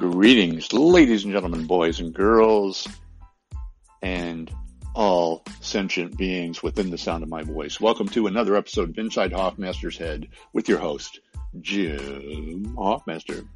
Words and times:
Greetings, 0.00 0.72
ladies 0.72 1.24
and 1.24 1.32
gentlemen, 1.34 1.66
boys 1.66 2.00
and 2.00 2.14
girls, 2.14 2.88
and 4.00 4.50
all 4.94 5.42
sentient 5.60 6.16
beings 6.16 6.62
within 6.62 6.88
the 6.88 6.96
sound 6.96 7.22
of 7.22 7.28
my 7.28 7.42
voice. 7.42 7.78
Welcome 7.78 8.08
to 8.08 8.26
another 8.26 8.56
episode 8.56 8.88
of 8.88 8.98
Inside 8.98 9.30
Hoffmaster's 9.32 9.98
Head 9.98 10.28
with 10.54 10.70
your 10.70 10.78
host, 10.78 11.20
Jim 11.60 12.74
Hoffmaster. 12.78 13.46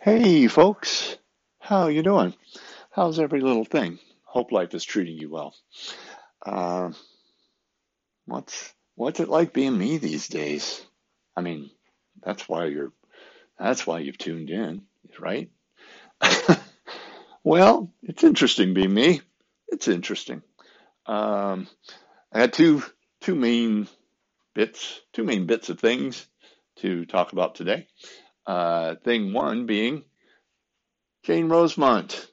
Hey 0.00 0.46
folks, 0.46 1.18
how 1.58 1.88
you 1.88 2.02
doing? 2.02 2.32
How's 2.90 3.18
every 3.18 3.42
little 3.42 3.66
thing? 3.66 3.98
Hope 4.24 4.50
life 4.50 4.72
is 4.72 4.82
treating 4.82 5.18
you 5.18 5.28
well. 5.28 5.54
Uh, 6.46 6.92
what's 8.24 8.72
what's 8.94 9.20
it 9.20 9.28
like 9.28 9.52
being 9.52 9.76
me 9.76 9.98
these 9.98 10.26
days? 10.28 10.82
I 11.38 11.40
mean, 11.40 11.70
that's 12.20 12.48
why 12.48 12.64
you're, 12.64 12.90
that's 13.56 13.86
why 13.86 14.00
you've 14.00 14.18
tuned 14.18 14.50
in, 14.50 14.82
right? 15.20 15.48
well, 17.44 17.92
it's 18.02 18.24
interesting 18.24 18.74
being 18.74 18.92
me. 18.92 19.20
It's 19.68 19.86
interesting. 19.86 20.42
Um, 21.06 21.68
I 22.32 22.40
had 22.40 22.52
two 22.52 22.82
two 23.20 23.36
main 23.36 23.86
bits, 24.52 25.00
two 25.12 25.22
main 25.22 25.46
bits 25.46 25.68
of 25.68 25.78
things 25.78 26.26
to 26.78 27.06
talk 27.06 27.32
about 27.32 27.54
today. 27.54 27.86
Uh, 28.44 28.96
thing 29.04 29.32
one 29.32 29.66
being 29.66 30.02
Jane 31.22 31.48
Rosemont 31.48 32.26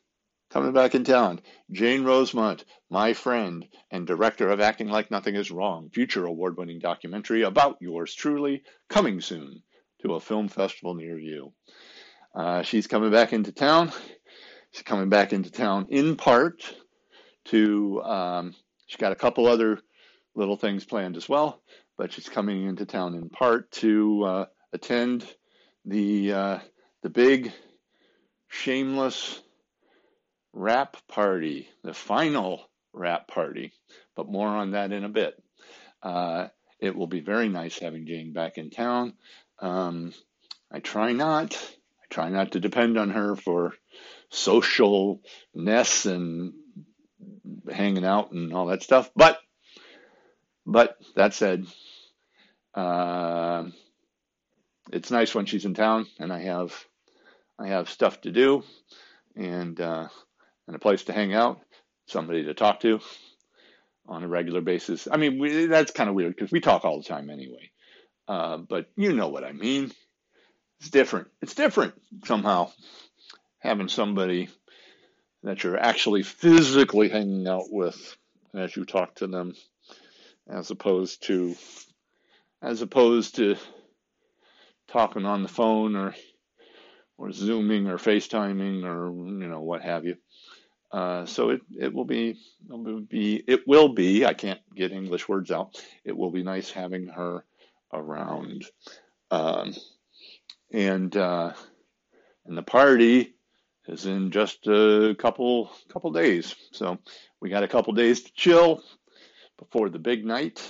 coming 0.55 0.71
back 0.71 0.95
in 0.95 1.03
town. 1.03 1.41
Jane 1.69 2.05
Rosemont, 2.05 2.63
my 2.89 3.11
friend 3.11 3.67
and 3.91 4.07
director 4.07 4.47
of 4.47 4.61
Acting 4.61 4.87
Like 4.87 5.11
Nothing 5.11 5.35
Is 5.35 5.51
Wrong, 5.51 5.89
future 5.89 6.25
award 6.25 6.55
winning 6.55 6.79
documentary 6.79 7.41
about 7.41 7.75
yours 7.81 8.15
truly, 8.15 8.63
coming 8.87 9.19
soon 9.19 9.61
to 10.01 10.13
a 10.13 10.21
film 10.21 10.47
festival 10.47 10.93
near 10.93 11.19
you. 11.19 11.51
Uh, 12.33 12.61
she's 12.61 12.87
coming 12.87 13.11
back 13.11 13.33
into 13.33 13.51
town. 13.51 13.91
She's 14.71 14.83
coming 14.83 15.09
back 15.09 15.33
into 15.33 15.51
town 15.51 15.87
in 15.89 16.15
part 16.15 16.73
to, 17.45 18.01
um, 18.03 18.55
she's 18.87 18.95
got 18.95 19.11
a 19.11 19.17
couple 19.17 19.47
other 19.47 19.81
little 20.35 20.55
things 20.55 20.85
planned 20.85 21.17
as 21.17 21.27
well, 21.27 21.61
but 21.97 22.13
she's 22.13 22.29
coming 22.29 22.65
into 22.65 22.85
town 22.85 23.13
in 23.15 23.27
part 23.27 23.71
to 23.71 24.23
uh, 24.23 24.45
attend 24.71 25.25
the 25.83 26.31
uh, 26.31 26.59
the 27.03 27.09
big 27.09 27.51
shameless 28.47 29.41
wrap 30.55 30.95
party, 31.09 31.67
the 31.83 31.93
final 31.93 32.67
wrap 32.93 33.27
party, 33.27 33.73
but 34.15 34.29
more 34.29 34.47
on 34.47 34.71
that 34.71 34.93
in 34.93 35.03
a 35.03 35.09
bit. 35.09 35.35
Uh, 36.01 36.47
it 36.79 36.95
will 36.95 37.07
be 37.07 37.19
very 37.19 37.49
nice 37.49 37.77
having 37.77 38.07
Jane 38.07 38.31
back 38.33 38.57
in 38.57 38.69
town. 38.69 39.13
Um, 39.59 40.13
I 40.71 40.79
try 40.79 41.11
not, 41.11 41.53
I 41.55 42.05
try 42.09 42.29
not 42.29 42.53
to 42.53 42.59
depend 42.59 42.97
on 42.97 43.09
her 43.11 43.35
for 43.35 43.73
socialness 44.31 46.05
and 46.05 46.53
hanging 47.71 48.05
out 48.05 48.31
and 48.31 48.53
all 48.53 48.67
that 48.67 48.81
stuff. 48.81 49.11
But, 49.15 49.37
but 50.65 50.97
that 51.15 51.33
said, 51.33 51.65
uh, 52.73 53.65
it's 54.91 55.11
nice 55.11 55.35
when 55.35 55.47
she's 55.47 55.65
in 55.65 55.73
town 55.73 56.07
and 56.17 56.31
I 56.31 56.43
have, 56.43 56.73
I 57.59 57.67
have 57.67 57.89
stuff 57.89 58.21
to 58.21 58.31
do 58.31 58.63
and 59.35 59.79
uh, 59.79 60.07
and 60.67 60.75
a 60.75 60.79
place 60.79 61.03
to 61.03 61.13
hang 61.13 61.33
out, 61.33 61.59
somebody 62.07 62.43
to 62.45 62.53
talk 62.53 62.79
to 62.81 62.99
on 64.07 64.23
a 64.23 64.27
regular 64.27 64.61
basis. 64.61 65.07
I 65.11 65.17
mean, 65.17 65.39
we, 65.39 65.65
that's 65.65 65.91
kind 65.91 66.09
of 66.09 66.15
weird 66.15 66.35
because 66.35 66.51
we 66.51 66.59
talk 66.59 66.85
all 66.85 67.01
the 67.01 67.07
time 67.07 67.29
anyway. 67.29 67.71
Uh, 68.27 68.57
but 68.57 68.87
you 68.95 69.13
know 69.13 69.29
what 69.29 69.43
I 69.43 69.51
mean. 69.51 69.91
It's 70.79 70.89
different. 70.89 71.29
It's 71.41 71.55
different 71.55 71.93
somehow 72.25 72.71
having 73.59 73.87
somebody 73.87 74.49
that 75.43 75.63
you're 75.63 75.77
actually 75.77 76.23
physically 76.23 77.09
hanging 77.09 77.47
out 77.47 77.65
with 77.69 78.17
as 78.53 78.75
you 78.75 78.85
talk 78.85 79.15
to 79.15 79.27
them, 79.27 79.53
as 80.49 80.71
opposed 80.71 81.23
to 81.27 81.55
as 82.61 82.81
opposed 82.81 83.35
to 83.35 83.55
talking 84.87 85.25
on 85.25 85.43
the 85.43 85.49
phone 85.49 85.95
or 85.95 86.15
or 87.17 87.31
zooming 87.31 87.87
or 87.87 87.97
FaceTiming 87.97 88.83
or 88.83 89.11
you 89.11 89.47
know 89.47 89.61
what 89.61 89.81
have 89.81 90.05
you. 90.05 90.17
Uh, 90.95 91.25
so 91.25 91.49
it, 91.49 91.61
it 91.77 91.93
will 91.93 92.05
be 92.05 92.29
it 92.69 92.71
will 92.71 93.01
be 93.01 93.43
it 93.47 93.67
will 93.67 93.89
be 93.89 94.25
I 94.25 94.33
can't 94.33 94.61
get 94.73 94.93
English 94.93 95.27
words 95.27 95.51
out. 95.51 95.83
It 96.05 96.15
will 96.15 96.31
be 96.31 96.41
nice 96.41 96.71
having 96.71 97.07
her 97.07 97.43
around, 97.91 98.63
um, 99.29 99.75
and 100.71 101.13
uh, 101.17 101.51
and 102.45 102.57
the 102.57 102.63
party 102.63 103.35
is 103.89 104.05
in 104.05 104.31
just 104.31 104.67
a 104.67 105.13
couple 105.19 105.69
couple 105.91 106.13
days. 106.13 106.55
So 106.71 106.97
we 107.41 107.49
got 107.49 107.63
a 107.63 107.67
couple 107.67 107.91
days 107.91 108.21
to 108.21 108.31
chill 108.33 108.81
before 109.59 109.89
the 109.89 109.99
big 109.99 110.25
night 110.25 110.61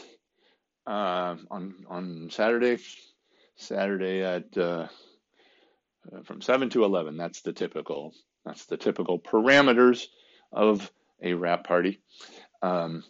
uh, 0.87 1.35
on 1.51 1.85
on 1.87 2.29
Saturday. 2.31 2.81
Saturday 3.57 4.23
at 4.23 4.57
uh, 4.57 4.87
from 6.23 6.41
seven 6.41 6.71
to 6.71 6.83
eleven. 6.83 7.15
That's 7.15 7.43
the 7.43 7.53
typical 7.53 8.15
that's 8.43 8.65
the 8.65 8.77
typical 8.77 9.19
parameters 9.19 10.07
of 10.55 10.91
a 11.21 11.33
wrap 11.33 11.65
party. 11.65 12.01
Um, 12.61 13.03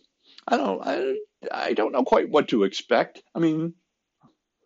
I 0.48 0.58
don't 0.58 0.82
I, 0.86 1.16
I 1.52 1.74
don't 1.74 1.92
know 1.92 2.04
quite 2.04 2.30
what 2.30 2.50
to 2.50 2.64
expect. 2.64 3.22
I 3.34 3.40
mean, 3.40 3.74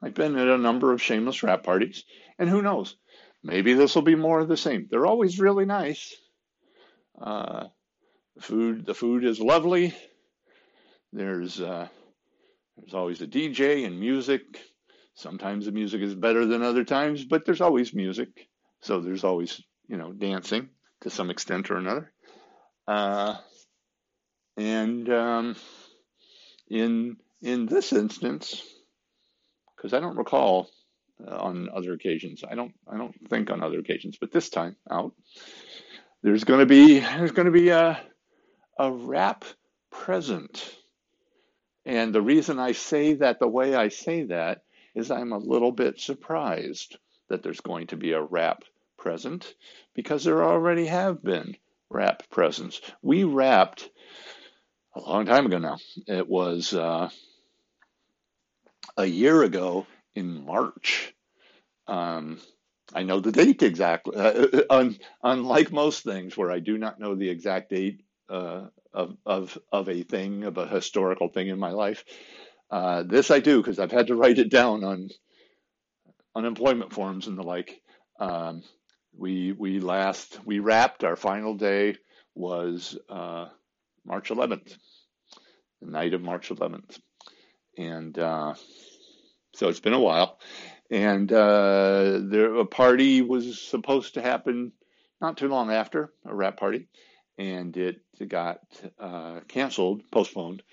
I've 0.01 0.13
been 0.13 0.37
at 0.37 0.47
a 0.47 0.57
number 0.57 0.91
of 0.91 1.01
shameless 1.01 1.43
wrap 1.43 1.63
parties, 1.63 2.03
and 2.37 2.49
who 2.49 2.61
knows? 2.61 2.95
Maybe 3.43 3.73
this 3.73 3.95
will 3.95 4.01
be 4.01 4.15
more 4.15 4.39
of 4.39 4.47
the 4.47 4.57
same. 4.57 4.87
They're 4.89 5.05
always 5.05 5.39
really 5.39 5.65
nice. 5.65 6.15
Uh, 7.21 7.67
the 8.35 8.41
food 8.41 8.85
the 8.85 8.93
food 8.93 9.23
is 9.23 9.39
lovely. 9.39 9.93
There's 11.13 11.59
uh, 11.59 11.87
there's 12.77 12.93
always 12.93 13.21
a 13.21 13.27
DJ 13.27 13.85
and 13.85 13.99
music. 13.99 14.41
Sometimes 15.15 15.65
the 15.65 15.73
music 15.73 16.01
is 16.01 16.15
better 16.15 16.45
than 16.45 16.63
other 16.63 16.85
times, 16.85 17.25
but 17.25 17.45
there's 17.45 17.61
always 17.61 17.93
music. 17.93 18.47
So 18.81 19.01
there's 19.01 19.25
always 19.25 19.61
you 19.89 19.97
know, 19.97 20.13
dancing 20.13 20.69
to 21.01 21.09
some 21.09 21.29
extent 21.29 21.71
or 21.71 21.77
another. 21.77 22.13
Uh, 22.89 23.37
and 24.57 25.07
um, 25.11 25.55
in 26.71 27.17
in 27.43 27.67
this 27.67 27.93
instance, 27.93 28.63
because 29.75 29.93
I 29.93 29.99
don't 29.99 30.17
recall 30.17 30.71
uh, 31.23 31.37
on 31.37 31.69
other 31.71 31.93
occasions, 31.93 32.43
I 32.49 32.55
don't 32.55 32.73
I 32.91 32.97
don't 32.97 33.13
think 33.29 33.51
on 33.51 33.61
other 33.61 33.77
occasions, 33.77 34.17
but 34.19 34.31
this 34.31 34.49
time 34.49 34.75
out, 34.89 35.13
there's 36.23 36.45
going 36.45 36.61
to 36.61 36.65
be 36.65 36.97
there's 36.99 37.31
going 37.31 37.45
to 37.45 37.51
be 37.51 37.69
a 37.69 38.01
a 38.79 38.91
wrap 38.91 39.45
present. 39.91 40.75
And 41.85 42.11
the 42.11 42.23
reason 42.23 42.57
I 42.57 42.71
say 42.71 43.13
that 43.15 43.39
the 43.39 43.47
way 43.47 43.75
I 43.75 43.89
say 43.89 44.23
that 44.23 44.63
is 44.95 45.11
I'm 45.11 45.31
a 45.31 45.37
little 45.37 45.71
bit 45.71 45.99
surprised 45.99 46.97
that 47.29 47.43
there's 47.43 47.61
going 47.61 47.85
to 47.87 47.97
be 47.97 48.13
a 48.13 48.21
wrap 48.23 48.63
present 48.97 49.53
because 49.93 50.23
there 50.23 50.43
already 50.43 50.87
have 50.87 51.23
been 51.23 51.55
wrap 51.89 52.29
presents. 52.29 52.81
We 53.01 53.23
wrapped 53.23 53.89
a 54.95 55.01
long 55.01 55.25
time 55.25 55.45
ago 55.45 55.57
now. 55.57 55.77
It 56.07 56.27
was 56.27 56.73
uh, 56.73 57.09
a 58.97 59.05
year 59.05 59.43
ago 59.43 59.87
in 60.15 60.45
March. 60.45 61.13
Um, 61.87 62.39
I 62.93 63.03
know 63.03 63.19
the 63.19 63.31
date 63.31 63.63
exactly. 63.63 64.15
Uh, 64.15 64.61
un, 64.69 64.97
unlike 65.23 65.71
most 65.71 66.03
things, 66.03 66.35
where 66.37 66.51
I 66.51 66.59
do 66.59 66.77
not 66.77 66.99
know 66.99 67.15
the 67.15 67.29
exact 67.29 67.69
date 67.69 68.03
uh, 68.29 68.67
of 68.93 69.17
of 69.25 69.57
of 69.71 69.89
a 69.89 70.03
thing, 70.03 70.43
of 70.43 70.57
a 70.57 70.67
historical 70.67 71.29
thing 71.29 71.47
in 71.47 71.59
my 71.59 71.71
life, 71.71 72.03
uh, 72.71 73.03
this 73.03 73.31
I 73.31 73.39
do 73.39 73.57
because 73.57 73.79
I've 73.79 73.91
had 73.91 74.07
to 74.07 74.15
write 74.15 74.39
it 74.39 74.49
down 74.49 74.83
on 74.83 75.09
unemployment 76.35 76.93
forms 76.93 77.27
and 77.27 77.37
the 77.37 77.43
like. 77.43 77.81
Um, 78.19 78.63
we 79.17 79.51
we 79.51 79.79
last 79.79 80.39
we 80.45 80.59
wrapped 80.59 81.03
our 81.03 81.15
final 81.15 81.55
day 81.55 81.95
was 82.35 82.97
uh, 83.09 83.47
March 84.05 84.29
11th, 84.29 84.75
the 85.81 85.91
night 85.91 86.13
of 86.13 86.21
March 86.21 86.49
11th, 86.49 86.99
and 87.77 88.17
uh, 88.17 88.53
so 89.53 89.67
it's 89.69 89.79
been 89.79 89.93
a 89.93 89.99
while. 89.99 90.39
And 90.91 91.31
uh, 91.31 92.19
there 92.23 92.55
a 92.55 92.65
party 92.65 93.21
was 93.21 93.61
supposed 93.61 94.15
to 94.15 94.21
happen 94.21 94.71
not 95.21 95.37
too 95.37 95.47
long 95.47 95.71
after 95.71 96.11
a 96.25 96.33
wrap 96.33 96.57
party, 96.57 96.87
and 97.37 97.75
it 97.77 98.01
got 98.27 98.59
uh, 98.99 99.41
canceled, 99.47 100.01
postponed 100.11 100.63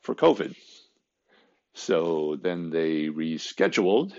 for 0.00 0.14
COVID. 0.14 0.54
So 1.74 2.38
then 2.40 2.70
they 2.70 3.08
rescheduled 3.08 4.14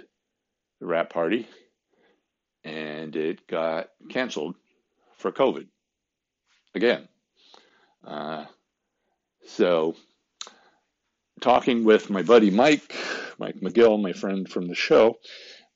the 0.80 0.86
wrap 0.86 1.12
party 1.12 1.48
and 2.68 3.16
it 3.16 3.48
got 3.48 3.90
canceled 4.10 4.56
for 5.18 5.31
COVID 5.31 5.68
again. 6.75 7.08
Uh, 8.06 8.46
so, 9.48 9.96
talking 11.40 11.86
with 11.86 12.10
my 12.10 12.22
buddy 12.22 12.52
Mike, 12.52 12.94
Mike 13.40 13.56
McGill, 13.62 14.02
my 14.02 14.12
friend 14.12 14.50
from 14.50 14.68
the 14.68 14.75
show, 14.75 15.18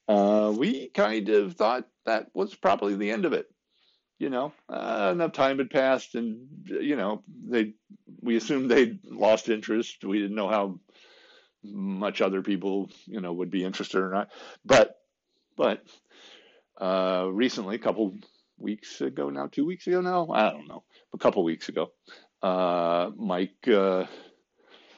uh, 0.09 0.53
we 0.55 0.89
kind 0.89 1.29
of 1.29 1.55
thought 1.55 1.87
that 2.05 2.27
was 2.33 2.53
probably 2.55 2.95
the 2.95 3.11
end 3.11 3.23
of 3.23 3.31
it. 3.33 3.47
You 4.19 4.29
know, 4.29 4.53
uh, 4.69 5.11
enough 5.13 5.31
time 5.31 5.57
had 5.57 5.71
passed, 5.71 6.13
and 6.15 6.47
you 6.67 6.95
know, 6.97 7.23
they 7.47 7.73
we 8.21 8.35
assumed 8.35 8.69
they'd 8.69 8.99
lost 9.05 9.49
interest. 9.49 10.03
We 10.03 10.19
didn't 10.19 10.35
know 10.35 10.49
how 10.49 10.79
much 11.63 12.21
other 12.21 12.41
people, 12.41 12.89
you 13.05 13.21
know, 13.21 13.33
would 13.33 13.49
be 13.49 13.63
interested 13.63 14.01
or 14.01 14.09
not. 14.09 14.29
But, 14.65 14.95
but 15.55 15.83
uh, 16.81 17.27
recently, 17.31 17.75
a 17.75 17.79
couple 17.79 18.15
weeks 18.57 19.01
ago 19.01 19.29
now, 19.29 19.47
two 19.47 19.65
weeks 19.65 19.87
ago 19.87 20.01
now, 20.01 20.29
I 20.31 20.49
don't 20.49 20.67
know, 20.67 20.83
a 21.13 21.17
couple 21.17 21.43
weeks 21.43 21.69
ago, 21.69 21.91
uh, 22.41 23.11
Mike, 23.15 23.67
uh, 23.67 24.05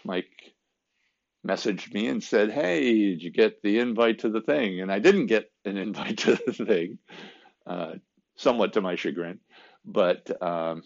Mike 0.05 0.53
messaged 1.45 1.93
me 1.93 2.07
and 2.07 2.23
said, 2.23 2.51
"Hey, 2.51 3.09
did 3.09 3.21
you 3.21 3.31
get 3.31 3.61
the 3.61 3.79
invite 3.79 4.19
to 4.19 4.29
the 4.29 4.41
thing?" 4.41 4.79
And 4.81 4.91
I 4.91 4.99
didn't 4.99 5.25
get 5.27 5.51
an 5.65 5.77
invite 5.87 6.19
to 6.19 6.39
the 6.45 6.53
thing, 6.65 6.99
uh, 7.67 7.95
somewhat 8.35 8.73
to 8.73 8.81
my 8.81 8.95
chagrin, 8.95 9.39
but 9.85 10.41
um, 10.41 10.83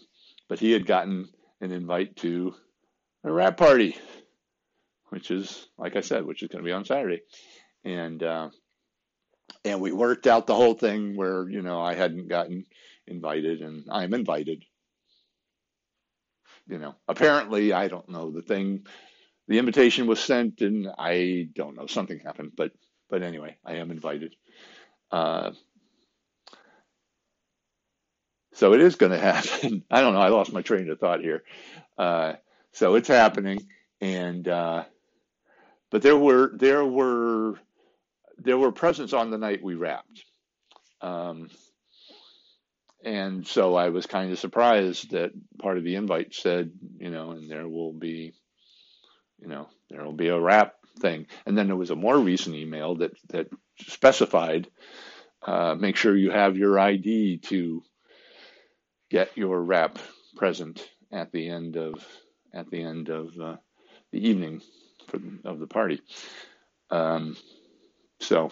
but 0.48 0.58
he 0.58 0.72
had 0.72 0.86
gotten 0.86 1.28
an 1.60 1.70
invite 1.70 2.16
to 2.16 2.54
a 3.24 3.32
wrap 3.32 3.56
party, 3.56 3.96
which 5.10 5.30
is 5.30 5.68
like 5.78 5.96
I 5.96 6.00
said, 6.00 6.24
which 6.26 6.42
is 6.42 6.48
going 6.48 6.64
to 6.64 6.68
be 6.68 6.72
on 6.72 6.84
Saturday, 6.84 7.22
and 7.84 8.22
uh, 8.22 8.48
and 9.68 9.80
we 9.80 9.92
worked 9.92 10.26
out 10.26 10.46
the 10.46 10.54
whole 10.54 10.74
thing 10.74 11.16
where 11.16 11.48
you 11.48 11.62
know 11.62 11.80
I 11.80 11.94
hadn't 11.94 12.28
gotten 12.28 12.64
invited 13.06 13.60
and 13.60 13.84
I'm 13.90 14.14
invited. 14.14 14.64
You 16.66 16.78
know, 16.78 16.94
apparently 17.06 17.72
I 17.72 17.88
don't 17.88 18.08
know 18.08 18.30
the 18.30 18.42
thing. 18.42 18.86
The 19.46 19.58
invitation 19.58 20.06
was 20.06 20.20
sent 20.20 20.60
and 20.60 20.88
I 20.98 21.48
don't 21.54 21.76
know 21.76 21.86
something 21.86 22.18
happened, 22.18 22.52
but 22.56 22.72
but 23.08 23.22
anyway, 23.22 23.56
I 23.64 23.74
am 23.74 23.90
invited. 23.90 24.34
Uh, 25.10 25.52
so 28.52 28.74
it 28.74 28.80
is 28.80 28.96
going 28.96 29.12
to 29.18 29.18
happen. 29.18 29.84
I 29.90 30.00
don't 30.00 30.14
know. 30.14 30.20
I 30.20 30.28
lost 30.28 30.52
my 30.52 30.62
train 30.62 30.90
of 30.90 30.98
thought 30.98 31.20
here. 31.20 31.42
Uh, 31.96 32.34
so 32.72 32.94
it's 32.94 33.08
happening, 33.08 33.66
and 34.00 34.46
uh, 34.46 34.84
but 35.90 36.02
there 36.02 36.16
were 36.16 36.52
there 36.54 36.84
were 36.84 37.58
there 38.38 38.58
were 38.58 38.72
presents 38.72 39.12
on 39.12 39.30
the 39.30 39.38
night 39.38 39.62
we 39.62 39.74
wrapped. 39.74 40.24
Um, 41.00 41.50
and 43.04 43.46
so 43.46 43.76
I 43.76 43.90
was 43.90 44.06
kind 44.06 44.32
of 44.32 44.38
surprised 44.38 45.12
that 45.12 45.30
part 45.58 45.78
of 45.78 45.84
the 45.84 45.94
invite 45.94 46.34
said, 46.34 46.72
you 46.98 47.10
know, 47.10 47.30
and 47.30 47.50
there 47.50 47.68
will 47.68 47.92
be, 47.92 48.34
you 49.40 49.48
know, 49.48 49.68
there 49.88 50.04
will 50.04 50.12
be 50.12 50.28
a 50.28 50.40
wrap 50.40 50.74
thing. 50.98 51.26
And 51.46 51.56
then 51.56 51.68
there 51.68 51.76
was 51.76 51.90
a 51.90 51.96
more 51.96 52.18
recent 52.18 52.56
email 52.56 52.96
that 52.96 53.12
that 53.28 53.48
specified, 53.80 54.68
uh, 55.46 55.76
make 55.78 55.96
sure 55.96 56.16
you 56.16 56.30
have 56.32 56.56
your 56.56 56.78
ID 56.78 57.38
to 57.44 57.82
get 59.10 59.36
your 59.36 59.62
wrap 59.62 59.98
present 60.36 60.86
at 61.12 61.30
the 61.32 61.48
end 61.48 61.76
of 61.76 62.04
at 62.52 62.68
the 62.70 62.82
end 62.82 63.08
of 63.10 63.38
uh, 63.40 63.56
the 64.12 64.28
evening 64.28 64.60
for, 65.06 65.20
of 65.44 65.60
the 65.60 65.66
party. 65.66 66.00
Um, 66.90 67.36
so 68.20 68.50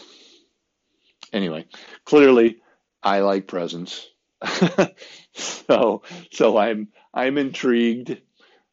anyway, 1.33 1.67
clearly 2.05 2.59
I 3.03 3.21
like 3.21 3.47
presents. 3.47 4.09
so 5.35 6.03
so 6.31 6.57
I'm 6.57 6.89
I'm 7.15 7.39
intrigued. 7.39 8.21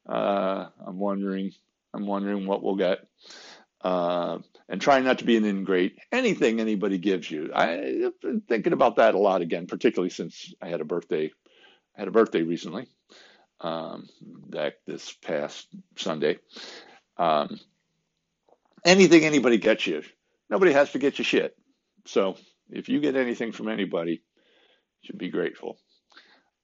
Uh, 0.07 0.67
I'm 0.85 0.99
wondering 0.99 1.51
I'm 1.93 2.05
wondering 2.05 2.47
what 2.47 2.63
we'll 2.63 2.75
get. 2.75 2.99
Uh, 3.81 4.39
and 4.69 4.79
trying 4.81 5.03
not 5.03 5.19
to 5.19 5.25
be 5.25 5.35
an 5.35 5.45
ingrate. 5.45 5.97
Anything 6.11 6.61
anybody 6.61 6.97
gives 6.97 7.29
you, 7.29 7.51
I've 7.53 8.19
been 8.21 8.41
thinking 8.47 8.71
about 8.71 8.95
that 8.95 9.13
a 9.13 9.19
lot 9.19 9.41
again, 9.41 9.67
particularly 9.67 10.09
since 10.09 10.53
I 10.61 10.69
had 10.69 10.79
a 10.79 10.85
birthday. 10.85 11.31
I 11.95 11.99
had 11.99 12.07
a 12.07 12.11
birthday 12.11 12.43
recently, 12.43 12.87
um, 13.59 14.07
back 14.21 14.75
this 14.87 15.11
past 15.11 15.67
Sunday. 15.97 16.37
Um, 17.17 17.59
anything 18.85 19.25
anybody 19.25 19.57
gets 19.57 19.85
you, 19.85 20.01
nobody 20.53 20.71
has 20.71 20.91
to 20.91 20.99
get 20.99 21.17
you 21.17 21.25
shit. 21.25 21.55
So 22.05 22.37
if 22.69 22.87
you 22.87 22.99
get 22.99 23.15
anything 23.15 23.51
from 23.51 23.69
anybody, 23.69 24.11
you 24.13 24.35
should 25.07 25.17
be 25.17 25.31
grateful. 25.31 25.79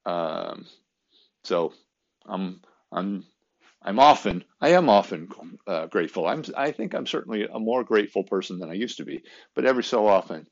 Um, 0.06 0.65
so 1.44 1.74
I'm 2.27 2.62
I'm 2.91 3.25
I'm 3.81 4.00
often 4.00 4.44
I 4.62 4.69
am 4.69 4.89
often 4.89 5.27
uh, 5.65 5.88
grateful. 5.88 6.27
I'm 6.27 6.44
I 6.56 6.71
think 6.71 6.94
I'm 6.94 7.07
certainly 7.07 7.47
a 7.51 7.59
more 7.59 7.83
grateful 7.83 8.24
person 8.24 8.59
than 8.59 8.69
I 8.69 8.74
used 8.74 8.97
to 8.97 9.06
be. 9.06 9.24
But 9.56 9.65
every 9.65 9.83
so 9.83 10.07
often, 10.07 10.45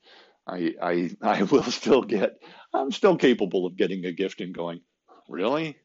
I 0.48 0.74
I 0.82 1.10
I 1.22 1.42
will 1.44 1.62
still 1.62 2.02
get 2.02 2.42
I'm 2.74 2.90
still 2.90 3.16
capable 3.16 3.66
of 3.66 3.76
getting 3.76 4.04
a 4.04 4.12
gift 4.12 4.40
and 4.40 4.52
going, 4.52 4.80
really? 5.28 5.76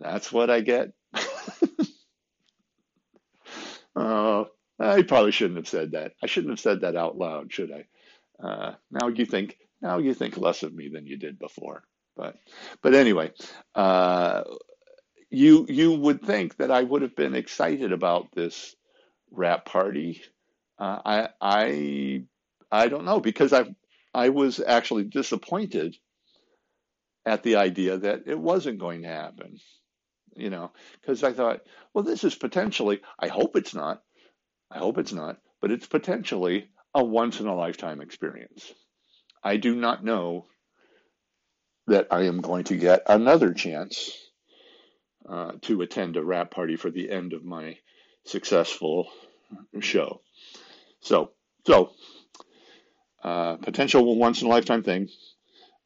That's 0.00 0.30
what 0.30 0.50
I 0.50 0.60
get. 0.60 0.90
uh, 3.96 4.44
I 4.84 5.02
probably 5.02 5.32
shouldn't 5.32 5.56
have 5.56 5.68
said 5.68 5.92
that. 5.92 6.12
I 6.22 6.26
shouldn't 6.26 6.52
have 6.52 6.60
said 6.60 6.82
that 6.82 6.96
out 6.96 7.16
loud, 7.16 7.52
should 7.52 7.72
I? 7.72 7.86
Uh, 8.46 8.74
now 8.90 9.08
you 9.08 9.24
think 9.24 9.56
now 9.80 9.98
you 9.98 10.14
think 10.14 10.36
less 10.36 10.62
of 10.62 10.74
me 10.74 10.88
than 10.88 11.06
you 11.06 11.16
did 11.16 11.38
before. 11.38 11.84
But 12.16 12.36
but 12.82 12.94
anyway, 12.94 13.32
uh, 13.74 14.44
you 15.30 15.66
you 15.68 15.92
would 15.92 16.22
think 16.22 16.56
that 16.58 16.70
I 16.70 16.82
would 16.82 17.02
have 17.02 17.16
been 17.16 17.34
excited 17.34 17.92
about 17.92 18.32
this 18.34 18.74
wrap 19.30 19.64
party. 19.64 20.22
Uh, 20.78 21.00
I 21.04 21.28
I 21.40 22.24
I 22.70 22.88
don't 22.88 23.04
know 23.04 23.20
because 23.20 23.52
I 23.52 23.74
I 24.12 24.28
was 24.28 24.60
actually 24.60 25.04
disappointed 25.04 25.96
at 27.26 27.42
the 27.42 27.56
idea 27.56 27.96
that 27.98 28.24
it 28.26 28.38
wasn't 28.38 28.78
going 28.78 29.02
to 29.02 29.08
happen. 29.08 29.58
You 30.36 30.50
know, 30.50 30.72
because 31.00 31.22
I 31.22 31.32
thought, 31.32 31.60
well, 31.92 32.02
this 32.02 32.24
is 32.24 32.34
potentially. 32.34 33.00
I 33.18 33.28
hope 33.28 33.56
it's 33.56 33.74
not 33.74 34.02
I 34.70 34.78
hope 34.78 34.98
it's 34.98 35.12
not, 35.12 35.38
but 35.60 35.70
it's 35.70 35.86
potentially 35.86 36.68
a 36.94 37.04
once 37.04 37.40
in 37.40 37.46
a 37.46 37.54
lifetime 37.54 38.00
experience. 38.00 38.72
I 39.42 39.56
do 39.56 39.74
not 39.74 40.04
know 40.04 40.46
that 41.86 42.08
I 42.10 42.22
am 42.22 42.40
going 42.40 42.64
to 42.64 42.76
get 42.76 43.02
another 43.06 43.52
chance 43.52 44.10
uh, 45.28 45.52
to 45.62 45.82
attend 45.82 46.16
a 46.16 46.24
wrap 46.24 46.50
party 46.50 46.76
for 46.76 46.90
the 46.90 47.10
end 47.10 47.32
of 47.32 47.44
my 47.44 47.76
successful 48.24 49.08
show. 49.80 50.20
So, 51.00 51.32
so 51.66 51.92
uh, 53.22 53.56
potential 53.56 54.16
once 54.16 54.40
in 54.40 54.48
a 54.48 54.50
lifetime 54.50 54.82
thing. 54.82 55.08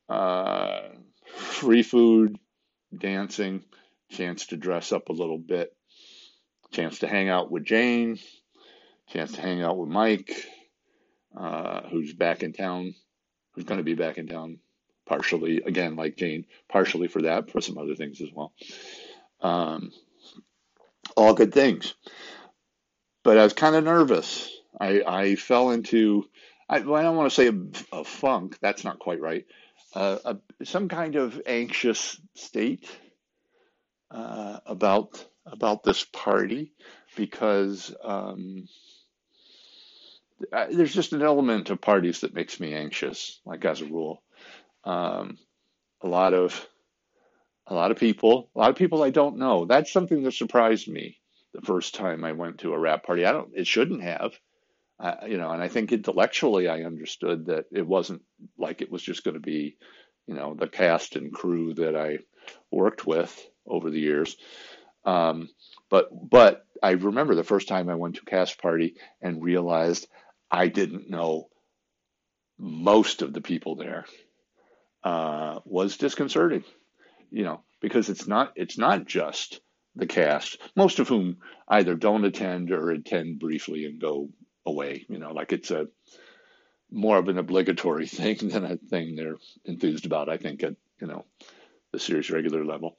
Uh, 0.09 0.89
free 1.37 1.83
food, 1.83 2.39
dancing, 2.97 3.65
chance 4.11 4.47
to 4.47 4.57
dress 4.57 4.93
up 4.93 5.09
a 5.09 5.13
little 5.13 5.39
bit, 5.39 5.75
chance 6.73 7.01
to 7.01 7.09
hang 7.09 7.29
out 7.29 7.51
with 7.51 7.65
Jane, 7.65 8.19
chance 9.13 9.33
to 9.33 9.41
hang 9.41 9.63
out 9.63 9.79
with 9.79 9.89
Mike, 9.89 10.31
uh, 11.37 11.83
who's 11.91 12.13
back 12.13 12.43
in 12.43 12.53
town, 12.53 12.95
who's 13.53 13.65
going 13.65 13.79
to 13.79 13.85
be 13.85 13.95
back 13.95 14.19
in 14.19 14.27
town 14.27 14.59
partially, 15.07 15.63
again, 15.65 15.97
like 15.97 16.17
Jane, 16.17 16.45
partially 16.69 17.09
for 17.09 17.23
that, 17.23 17.51
for 17.51 17.61
some 17.61 17.79
other 17.79 17.95
things 17.95 18.21
as 18.21 18.29
well. 18.33 18.53
Um, 19.41 19.91
all 21.17 21.35
good 21.35 21.55
things. 21.55 21.95
But 23.25 23.39
I 23.39 23.45
was 23.45 23.55
kind 23.55 23.75
of 23.75 23.85
nervous. 23.85 24.51
I, 24.81 25.03
I 25.07 25.35
fell 25.37 25.71
into, 25.71 26.25
I, 26.69 26.81
well, 26.81 27.01
I 27.01 27.03
don't 27.03 27.17
want 27.17 27.31
to 27.31 27.35
say 27.35 27.49
a, 27.49 27.99
a 28.01 28.05
funk, 28.05 28.59
that's 28.61 28.85
not 28.85 28.99
quite 28.99 29.21
right, 29.21 29.47
uh, 29.95 30.19
a, 30.25 30.65
some 30.65 30.89
kind 30.89 31.17
of 31.17 31.41
anxious 31.47 32.21
state 32.35 32.89
uh, 34.11 34.61
about 34.67 35.25
about 35.47 35.83
this 35.83 36.05
party 36.05 36.73
because 37.17 37.95
um, 38.05 38.69
there's 40.71 40.95
just 40.95 41.13
an 41.13 41.23
element 41.23 41.71
of 41.71 41.81
parties 41.81 42.21
that 42.21 42.35
makes 42.35 42.61
me 42.61 42.75
anxious, 42.75 43.41
like 43.45 43.65
as 43.65 43.81
a 43.81 43.87
rule. 43.87 44.23
Um, 44.85 45.39
a 46.01 46.09
lot 46.09 46.35
of 46.35 46.67
a 47.67 47.75
lot 47.75 47.91
of 47.91 47.99
people, 47.99 48.51
a 48.55 48.59
lot 48.59 48.71
of 48.71 48.77
people 48.77 49.03
I 49.03 49.11
don't 49.11 49.39
know. 49.39 49.65
That's 49.65 49.93
something 49.93 50.23
that 50.23 50.33
surprised 50.33 50.89
me 50.89 51.19
the 51.53 51.61
first 51.61 51.95
time 51.95 52.25
I 52.25 52.33
went 52.33 52.59
to 52.59 52.73
a 52.73 52.79
wrap 52.79 53.05
party. 53.05 53.25
I 53.25 53.33
don't. 53.33 53.51
It 53.55 53.67
shouldn't 53.67 54.03
have. 54.03 54.39
Uh, 55.01 55.15
you 55.29 55.39
know, 55.39 55.51
and 55.51 55.63
I 55.63 55.69
think 55.69 55.93
intellectually 55.93 56.69
I 56.69 56.83
understood 56.83 57.47
that 57.47 57.67
it 57.71 57.87
wasn't 57.87 58.23
like 58.59 58.81
it 58.81 58.91
was 58.91 59.03
just 59.03 59.23
going 59.23 59.35
to 59.35 59.41
be, 59.41 59.77
you 60.27 60.35
know, 60.35 60.55
the 60.55 60.67
cast 60.67 61.15
and 61.15 61.33
crew 61.33 61.75
that 61.75 61.95
I 61.95 62.19
worked 62.73 63.07
with 63.07 63.49
over 63.67 63.91
the 63.91 64.01
years. 64.01 64.37
Um, 65.05 65.49
but 65.89 66.09
but 66.13 66.67
I 66.83 66.91
remember 66.93 67.35
the 67.35 67.45
first 67.45 67.69
time 67.69 67.89
I 67.89 67.95
went 67.95 68.17
to 68.17 68.23
a 68.27 68.31
cast 68.31 68.61
party 68.61 68.97
and 69.23 69.43
realized 69.43 70.09
I 70.51 70.69
didn't 70.69 71.11
know 71.11 71.49
most 72.59 73.23
of 73.23 73.33
the 73.33 73.41
people 73.41 73.77
there 73.77 74.07
uh, 75.05 75.61
was 75.65 75.97
disconcerting, 75.97 76.65
you 77.31 77.45
know, 77.45 77.63
because 77.81 78.09
it's 78.09 78.27
not 78.27 78.53
it's 78.57 78.79
not 78.79 79.07
just 79.07 79.61
the 79.97 80.07
cast, 80.07 80.59
most 80.77 80.99
of 80.99 81.09
whom 81.09 81.39
either 81.69 81.95
don't 81.95 82.25
attend 82.25 82.71
or 82.71 82.91
attend 82.91 83.39
briefly 83.39 83.85
and 83.87 84.01
go 84.01 84.31
away. 84.67 85.05
You 85.09 85.19
know, 85.19 85.33
like 85.33 85.53
it's 85.53 85.71
a 85.71 85.89
more 86.91 87.19
of 87.19 87.29
an 87.29 87.39
obligatory 87.39 88.07
thing 88.09 88.49
than 88.49 88.65
a 88.65 88.77
thing 88.77 89.17
they're 89.17 89.37
enthused 89.65 90.07
about. 90.07 90.29
I 90.29 90.37
think 90.39 90.63
at 90.63 90.77
you 91.01 91.07
know 91.07 91.25
the 91.93 91.99
series 91.99 92.31
regular 92.31 92.65
level. 92.65 92.97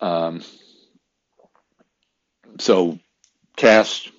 Um, 0.00 0.42
so 2.58 2.98
cast 3.56 4.10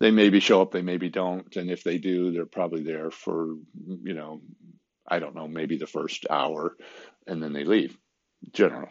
they 0.00 0.10
maybe 0.10 0.40
show 0.40 0.62
up, 0.62 0.72
they 0.72 0.82
maybe 0.82 1.08
don't, 1.08 1.54
and 1.56 1.70
if 1.70 1.82
they 1.82 1.98
do, 1.98 2.32
they're 2.32 2.46
probably 2.46 2.82
there 2.82 3.10
for 3.10 3.56
you 4.02 4.14
know 4.14 4.40
I 5.06 5.18
don't 5.18 5.34
know 5.34 5.48
maybe 5.48 5.76
the 5.76 5.86
first 5.86 6.26
hour, 6.30 6.76
and 7.26 7.42
then 7.42 7.52
they 7.52 7.64
leave. 7.64 7.96
General. 8.52 8.88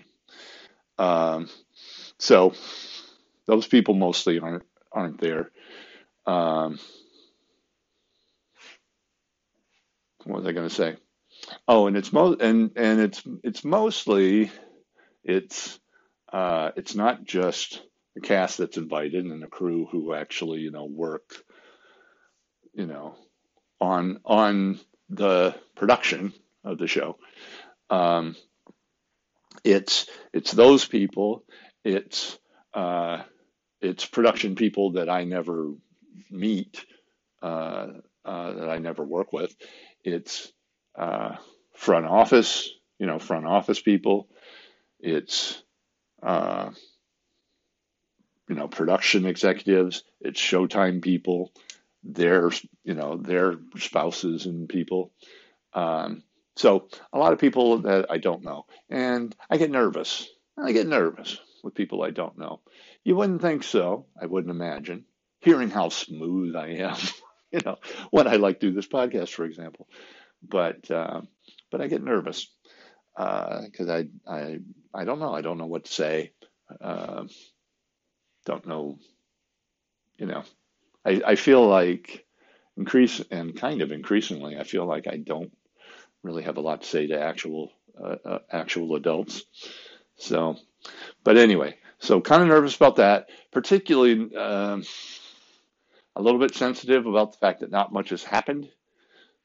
Um, 0.98 1.50
so 2.20 2.54
those 3.46 3.68
people 3.68 3.94
mostly 3.94 4.40
aren't 4.40 4.64
aren't 4.92 5.20
there. 5.22 5.52
Um, 6.26 6.80
what 10.26 10.40
was 10.40 10.48
I 10.48 10.52
going 10.52 10.68
to 10.68 10.76
say? 10.76 10.98
Oh, 11.68 11.88
and 11.88 11.96
it's 11.96 12.12
most 12.12 12.42
and 12.42 12.72
and 12.76 13.00
it's 13.00 13.24
it's 13.44 13.64
mostly 13.64 14.52
it's 15.24 15.80
uh, 16.32 16.72
it's 16.76 16.96
not 16.96 17.24
just 17.24 17.82
cast 18.19 18.57
that's 18.57 18.77
invited 18.77 19.25
and 19.25 19.41
the 19.41 19.47
crew 19.47 19.88
who 19.91 20.13
actually 20.13 20.59
you 20.59 20.71
know 20.71 20.86
work 20.86 21.33
you 22.74 22.86
know 22.86 23.15
on 23.79 24.19
on 24.25 24.79
the 25.09 25.55
production 25.75 26.33
of 26.63 26.77
the 26.77 26.88
show. 26.88 27.17
Um, 27.89 28.36
it's 29.63 30.07
it's 30.33 30.51
those 30.51 30.86
people. 30.86 31.43
It's 31.83 32.38
uh, 32.74 33.24
it's 33.81 34.05
production 34.05 34.55
people 34.55 34.93
that 34.93 35.09
I 35.09 35.24
never 35.24 35.71
meet, 36.29 36.83
uh, 37.41 37.88
uh, 38.25 38.53
that 38.53 38.69
I 38.69 38.77
never 38.79 39.03
work 39.03 39.31
with. 39.33 39.55
It's 40.03 40.51
uh, 40.97 41.36
front 41.75 42.05
office, 42.05 42.69
you 43.00 43.07
know, 43.07 43.19
front 43.19 43.45
office 43.45 43.81
people. 43.81 44.27
It's 45.00 45.62
uh, 46.21 46.71
you 48.48 48.56
know 48.56 48.68
production 48.68 49.25
executives. 49.25 50.04
It's 50.22 50.39
Showtime 50.39 51.01
people. 51.01 51.51
Their 52.04 52.51
you 52.84 52.94
know 52.94 53.18
their 53.18 53.56
spouses 53.77 54.46
and 54.46 54.70
people. 54.70 55.12
Um, 55.74 56.24
so 56.56 56.88
a 57.13 57.20
lot 57.20 57.34
of 57.34 57.39
people 57.39 57.80
that 57.80 58.08
I 58.10 58.18
don't 58.18 58.44
know, 58.44 58.66
and 58.89 59.36
I 59.50 59.58
get 59.58 59.72
nervous. 59.72 60.27
I 60.58 60.72
get 60.72 60.88
nervous 60.88 61.39
with 61.63 61.75
people 61.75 62.01
I 62.01 62.12
don't 62.12 62.38
know. 62.38 62.62
You 63.04 63.16
wouldn't 63.16 63.42
think 63.42 63.63
so. 63.63 64.06
I 64.20 64.25
wouldn't 64.25 64.51
imagine. 64.51 65.06
Hearing 65.39 65.70
how 65.70 65.89
smooth 65.89 66.56
I 66.56 66.68
am, 66.70 66.98
you 67.51 67.60
know, 67.63 67.77
when 68.10 68.27
I 68.27 68.38
like 68.38 68.60
do 68.60 68.72
this 68.72 68.88
podcast, 68.88 69.30
for 69.30 69.46
example, 69.46 69.88
but 70.42 70.89
uh, 70.89 71.22
but 71.72 71.82
I 71.82 71.88
get 71.88 72.04
nervous 72.04 72.48
because 73.16 73.89
uh, 73.89 74.04
I 74.27 74.32
I 74.32 74.60
I 74.94 75.06
don't 75.06 75.20
know. 75.20 75.34
I 75.34 75.42
don't 75.42 75.58
know 75.58 75.66
what 75.66 75.86
to 75.86 75.94
say. 75.94 76.32
Uh, 76.82 77.25
don't 78.48 78.66
know. 78.66 78.98
You 80.18 80.27
know, 80.27 80.44
I 81.06 81.22
I 81.25 81.36
feel 81.36 81.68
like 81.68 82.25
increase 82.77 83.22
and 83.30 83.56
kind 83.56 83.82
of 83.82 83.92
increasingly, 83.92 84.58
I 84.58 84.63
feel 84.63 84.86
like 84.86 85.08
I 85.08 85.18
don't 85.18 85.51
really 86.24 86.44
have 86.44 86.58
a 86.58 86.62
lot 86.62 86.82
to 86.82 86.88
say 86.88 87.08
to 87.08 87.20
actual 87.20 87.72
uh, 88.01 88.16
uh, 88.25 88.39
actual 88.51 88.96
adults. 88.96 89.44
So, 90.16 90.58
but 91.24 91.38
anyway, 91.38 91.77
so 92.00 92.22
kind 92.22 92.42
of 92.42 92.48
nervous 92.48 92.75
about 92.75 92.96
that, 92.98 93.30
particularly 93.51 94.36
um, 94.36 94.84
a 96.16 96.22
little 96.22 96.39
bit 96.39 96.56
sensitive 96.56 97.06
about 97.06 97.34
the 97.34 97.38
fact 97.39 97.60
that 97.60 97.72
not 97.72 97.94
much 97.94 98.10
has 98.10 98.24
happened 98.24 98.70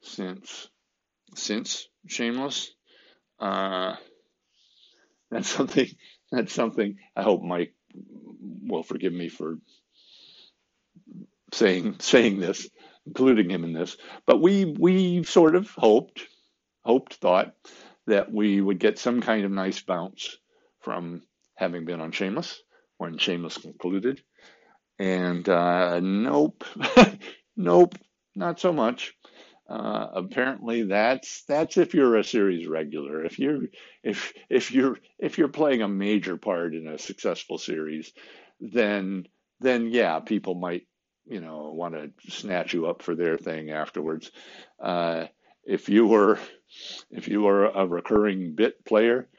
since 0.01 0.69
since 1.35 1.87
Shameless. 2.07 2.71
Uh, 3.39 3.95
that's 5.31 5.49
something. 5.49 5.87
That's 6.31 6.53
something. 6.53 6.97
I 7.15 7.23
hope 7.23 7.41
Mike 7.43 7.73
will 8.63 8.83
forgive 8.83 9.13
me 9.13 9.29
for 9.29 9.57
saying 11.53 11.97
saying 11.99 12.39
this, 12.39 12.69
including 13.05 13.49
him 13.49 13.63
in 13.63 13.73
this. 13.73 13.97
But 14.25 14.41
we 14.41 14.65
we 14.65 15.23
sort 15.23 15.55
of 15.55 15.69
hoped 15.71 16.21
hoped, 16.85 17.15
thought 17.15 17.53
that 18.07 18.31
we 18.31 18.61
would 18.61 18.79
get 18.79 18.99
some 18.99 19.21
kind 19.21 19.45
of 19.45 19.51
nice 19.51 19.81
bounce 19.81 20.37
from 20.81 21.21
having 21.55 21.85
been 21.85 22.01
on 22.01 22.11
Shameless 22.11 22.61
when 22.97 23.17
Shameless 23.17 23.57
concluded. 23.57 24.21
And 24.99 25.47
uh, 25.49 25.99
nope, 26.01 26.63
nope, 27.57 27.95
not 28.35 28.59
so 28.59 28.73
much. 28.73 29.13
Uh, 29.67 30.07
apparently, 30.13 30.83
that's 30.83 31.43
that's 31.43 31.77
if 31.77 31.93
you're 31.93 32.17
a 32.17 32.23
series 32.23 32.67
regular. 32.67 33.23
If 33.23 33.39
you're 33.39 33.61
if 34.03 34.33
if 34.49 34.71
you're 34.71 34.97
if 35.19 35.37
you're 35.37 35.47
playing 35.47 35.81
a 35.81 35.87
major 35.87 36.37
part 36.37 36.75
in 36.75 36.87
a 36.87 36.97
successful 36.97 37.57
series, 37.57 38.11
then 38.59 39.25
then 39.61 39.87
yeah, 39.87 40.19
people 40.19 40.55
might 40.55 40.85
you 41.25 41.39
know 41.39 41.71
want 41.73 41.95
to 41.95 42.11
snatch 42.29 42.73
you 42.73 42.87
up 42.87 43.01
for 43.01 43.15
their 43.15 43.37
thing 43.37 43.71
afterwards. 43.71 44.31
Uh, 44.81 45.27
if 45.63 45.87
you 45.87 46.07
were 46.07 46.39
if 47.11 47.29
you 47.29 47.41
were 47.41 47.65
a 47.65 47.87
recurring 47.87 48.55
bit 48.55 48.83
player 48.83 49.29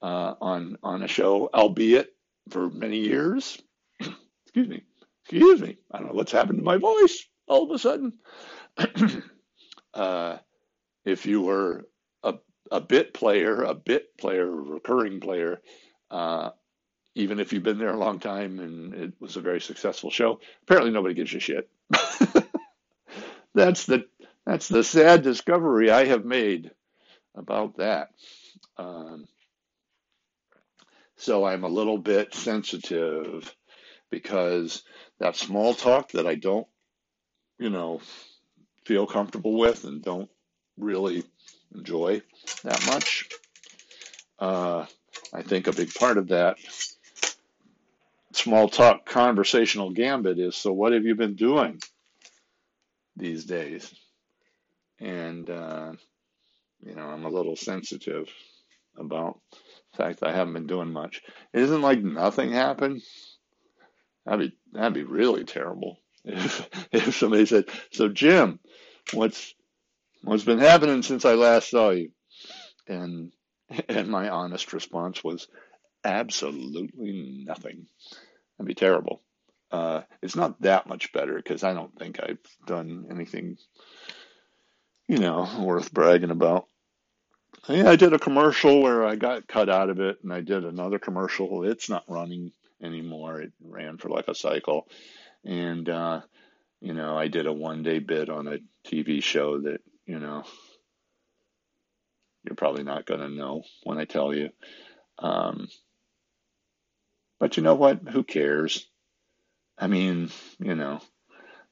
uh, 0.00 0.34
on 0.40 0.76
on 0.84 1.02
a 1.02 1.08
show, 1.08 1.50
albeit 1.52 2.14
for 2.50 2.70
many 2.70 2.98
years, 2.98 3.60
excuse 4.44 4.68
me, 4.68 4.84
excuse 5.24 5.60
me, 5.60 5.78
I 5.90 5.98
don't 5.98 6.08
know 6.08 6.14
what's 6.14 6.32
happened 6.32 6.58
to 6.58 6.64
my 6.64 6.76
voice 6.76 7.26
all 7.48 7.64
of 7.64 7.70
a 7.72 7.78
sudden. 7.78 8.12
uh, 9.94 10.38
if 11.04 11.26
you 11.26 11.42
were 11.42 11.86
a, 12.22 12.34
a 12.70 12.80
bit 12.80 13.14
player, 13.14 13.62
a 13.62 13.74
bit 13.74 14.16
player, 14.18 14.48
a 14.48 14.50
recurring 14.54 15.20
player, 15.20 15.60
uh, 16.10 16.50
even 17.14 17.40
if 17.40 17.52
you've 17.52 17.62
been 17.62 17.78
there 17.78 17.94
a 17.94 17.98
long 17.98 18.20
time 18.20 18.60
and 18.60 18.94
it 18.94 19.12
was 19.20 19.36
a 19.36 19.40
very 19.42 19.60
successful 19.60 20.10
show, 20.10 20.40
apparently 20.62 20.92
nobody 20.92 21.14
gives 21.14 21.34
a 21.34 21.40
shit. 21.40 21.68
That's 23.54 23.86
the 23.86 24.06
that's 24.46 24.68
the 24.68 24.82
sad 24.84 25.22
discovery 25.22 25.90
I 25.90 26.06
have 26.06 26.24
made 26.24 26.70
about 27.36 27.78
that. 27.78 28.10
Um, 28.78 29.26
so 31.16 31.44
I'm 31.44 31.64
a 31.64 31.68
little 31.68 31.98
bit 31.98 32.34
sensitive 32.34 33.54
because 34.10 34.82
that 35.20 35.36
small 35.36 35.74
talk 35.74 36.12
that 36.12 36.26
I 36.26 36.34
don't, 36.36 36.66
you 37.58 37.70
know, 37.70 38.00
feel 38.84 39.06
comfortable 39.06 39.58
with 39.58 39.84
and 39.84 40.02
don't 40.02 40.30
really 40.76 41.24
enjoy 41.74 42.22
that 42.64 42.84
much. 42.86 43.28
Uh, 44.38 44.86
I 45.32 45.42
think 45.42 45.66
a 45.66 45.72
big 45.72 45.94
part 45.94 46.18
of 46.18 46.28
that 46.28 46.56
small 48.32 48.68
talk 48.68 49.06
conversational 49.06 49.90
gambit 49.90 50.38
is 50.38 50.56
so 50.56 50.72
what 50.72 50.92
have 50.92 51.04
you 51.04 51.14
been 51.14 51.34
doing 51.34 51.80
these 53.16 53.44
days? 53.44 53.92
and 55.02 55.50
uh, 55.50 55.92
you 56.84 56.94
know 56.94 57.02
I'm 57.02 57.24
a 57.24 57.30
little 57.30 57.56
sensitive 57.56 58.28
about 58.96 59.40
the 59.92 59.96
fact 59.96 60.22
I 60.22 60.32
haven't 60.32 60.54
been 60.54 60.66
doing 60.66 60.92
much. 60.92 61.22
It 61.52 61.62
isn't 61.62 61.82
like 61.82 62.02
nothing 62.02 62.52
happened. 62.52 63.02
That'd 64.24 64.50
be 64.50 64.56
that'd 64.72 64.94
be 64.94 65.02
really 65.02 65.44
terrible 65.44 65.98
if 66.24 66.68
if 66.92 67.16
somebody 67.16 67.46
said, 67.46 67.66
"So 67.92 68.08
Jim, 68.08 68.60
what's 69.12 69.54
what's 70.22 70.44
been 70.44 70.58
happening 70.58 71.02
since 71.02 71.24
I 71.24 71.34
last 71.34 71.70
saw 71.70 71.90
you?" 71.90 72.10
And 72.86 73.32
and 73.88 74.08
my 74.08 74.28
honest 74.28 74.72
response 74.72 75.22
was, 75.22 75.48
"Absolutely 76.04 77.44
nothing." 77.46 77.86
That'd 78.58 78.68
be 78.68 78.74
terrible. 78.74 79.22
Uh, 79.70 80.02
it's 80.20 80.36
not 80.36 80.60
that 80.60 80.86
much 80.86 81.12
better 81.12 81.34
because 81.34 81.64
I 81.64 81.72
don't 81.72 81.98
think 81.98 82.20
I've 82.20 82.38
done 82.66 83.06
anything 83.10 83.56
you 85.08 85.18
know, 85.18 85.48
worth 85.58 85.92
bragging 85.92 86.30
about. 86.30 86.68
I 87.68 87.96
did 87.96 88.12
a 88.12 88.18
commercial 88.18 88.80
where 88.80 89.04
I 89.06 89.14
got 89.14 89.46
cut 89.46 89.68
out 89.68 89.90
of 89.90 90.00
it, 90.00 90.18
and 90.22 90.32
I 90.32 90.40
did 90.40 90.64
another 90.64 90.98
commercial. 90.98 91.64
It's 91.64 91.90
not 91.90 92.04
running 92.08 92.52
anymore. 92.82 93.40
It 93.40 93.52
ran 93.62 93.98
for 93.98 94.08
like 94.08 94.28
a 94.28 94.34
cycle, 94.34 94.88
and 95.44 95.88
uh, 95.88 96.20
you 96.80 96.94
know, 96.94 97.16
I 97.16 97.28
did 97.28 97.46
a 97.46 97.52
one 97.52 97.82
day 97.82 97.98
bit 97.98 98.28
on 98.28 98.48
a 98.48 98.58
TV 98.86 99.22
show 99.22 99.60
that 99.60 99.80
you 100.06 100.18
know 100.18 100.44
you're 102.44 102.56
probably 102.56 102.82
not 102.82 103.06
going 103.06 103.20
to 103.20 103.28
know 103.28 103.62
when 103.84 103.98
I 103.98 104.04
tell 104.04 104.34
you. 104.34 104.50
Um, 105.18 105.68
but 107.38 107.56
you 107.56 107.62
know 107.62 107.74
what? 107.74 108.00
Who 108.08 108.24
cares? 108.24 108.86
I 109.78 109.86
mean, 109.86 110.30
you 110.58 110.74
know, 110.74 111.00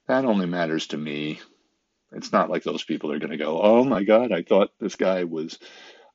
that 0.09 0.25
only 0.25 0.47
matters 0.47 0.89
to 0.89 0.97
me. 0.97 1.41
It's 2.13 2.33
not 2.33 2.51
like 2.51 2.65
those 2.65 2.83
people 2.83 3.13
are 3.13 3.19
going 3.19 3.31
to 3.31 3.37
go, 3.37 3.61
"Oh 3.61 3.85
my 3.85 4.03
God, 4.03 4.33
I 4.33 4.43
thought 4.43 4.73
this 4.81 4.97
guy 4.97 5.25
was, 5.25 5.59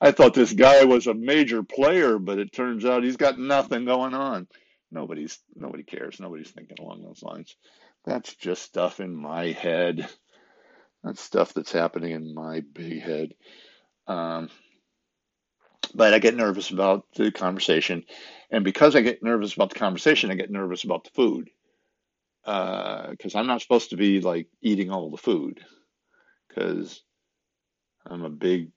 I 0.02 0.12
thought 0.12 0.34
this 0.34 0.52
guy 0.52 0.84
was 0.84 1.08
a 1.08 1.14
major 1.14 1.64
player, 1.64 2.20
but 2.20 2.40
it 2.40 2.52
turns 2.52 2.86
out 2.86 3.04
he's 3.04 3.18
got 3.18 3.40
nothing 3.40 3.86
going 3.86 4.14
on." 4.14 4.48
Nobody's 4.92 5.40
nobody 5.56 5.84
cares. 5.84 6.20
Nobody's 6.20 6.52
thinking 6.52 6.78
along 6.80 7.04
those 7.04 7.24
lines. 7.24 7.56
That's 8.06 8.36
just 8.36 8.62
stuff 8.62 9.00
in 9.00 9.16
my 9.16 9.52
head. 9.52 10.08
That's 11.04 11.22
stuff 11.22 11.54
that's 11.54 11.72
happening 11.72 12.12
in 12.12 12.34
my 12.34 12.62
big 12.74 13.02
head. 13.02 13.34
Um, 14.08 14.50
but 15.94 16.14
I 16.14 16.20
get 16.20 16.36
nervous 16.36 16.72
about 16.72 17.06
the 17.16 17.32
conversation, 17.32 18.06
and 18.52 18.64
because 18.64 18.96
I 18.96 19.02
get 19.02 19.24
nervous 19.24 19.54
about 19.54 19.70
the 19.70 19.80
conversation, 19.80 20.32
I 20.32 20.36
get 20.36 20.52
nervous 20.52 20.84
about 20.84 21.04
the 21.04 21.12
food 21.12 21.50
because 22.44 23.36
uh, 23.36 23.40
I'm 23.40 23.48
not 23.48 23.62
supposed 23.62 23.90
to 23.90 23.98
be 23.98 24.22
like 24.22 24.48
eating 24.62 24.92
all 24.92 25.10
the 25.10 25.18
food 25.18 25.60
because 26.48 27.02
I'm 28.06 28.24
a 28.24 28.30
big, 28.30 28.72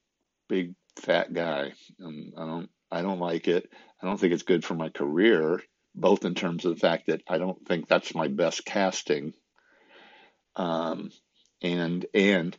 big 0.48 0.74
fat 0.96 1.32
guy. 1.32 1.72
Um, 2.02 2.32
I 2.36 2.46
don't, 2.46 2.70
I 2.90 3.02
don't 3.02 3.20
like 3.20 3.48
it. 3.48 3.70
I 4.02 4.06
don't 4.06 4.18
think 4.18 4.32
it's 4.32 4.42
good 4.42 4.64
for 4.64 4.74
my 4.74 4.88
career, 4.88 5.62
both 6.00 6.24
in 6.24 6.34
terms 6.34 6.64
of 6.64 6.74
the 6.74 6.80
fact 6.80 7.06
that 7.06 7.22
I 7.28 7.38
don't 7.38 7.66
think 7.66 7.88
that's 7.88 8.14
my 8.14 8.28
best 8.28 8.64
casting, 8.64 9.34
um, 10.56 11.10
and 11.62 12.06
and 12.14 12.56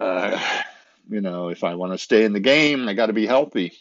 uh, 0.00 0.40
you 1.08 1.20
know, 1.20 1.48
if 1.48 1.64
I 1.64 1.74
want 1.74 1.92
to 1.92 1.98
stay 1.98 2.24
in 2.24 2.32
the 2.32 2.40
game, 2.40 2.88
I 2.88 2.94
got 2.94 3.06
to 3.06 3.12
be 3.12 3.26
healthy. 3.26 3.72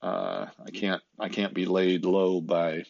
Uh, 0.00 0.46
I 0.64 0.70
can't, 0.70 1.02
I 1.18 1.28
can't 1.28 1.54
be 1.54 1.66
laid 1.66 2.04
low 2.04 2.40
by, 2.40 2.84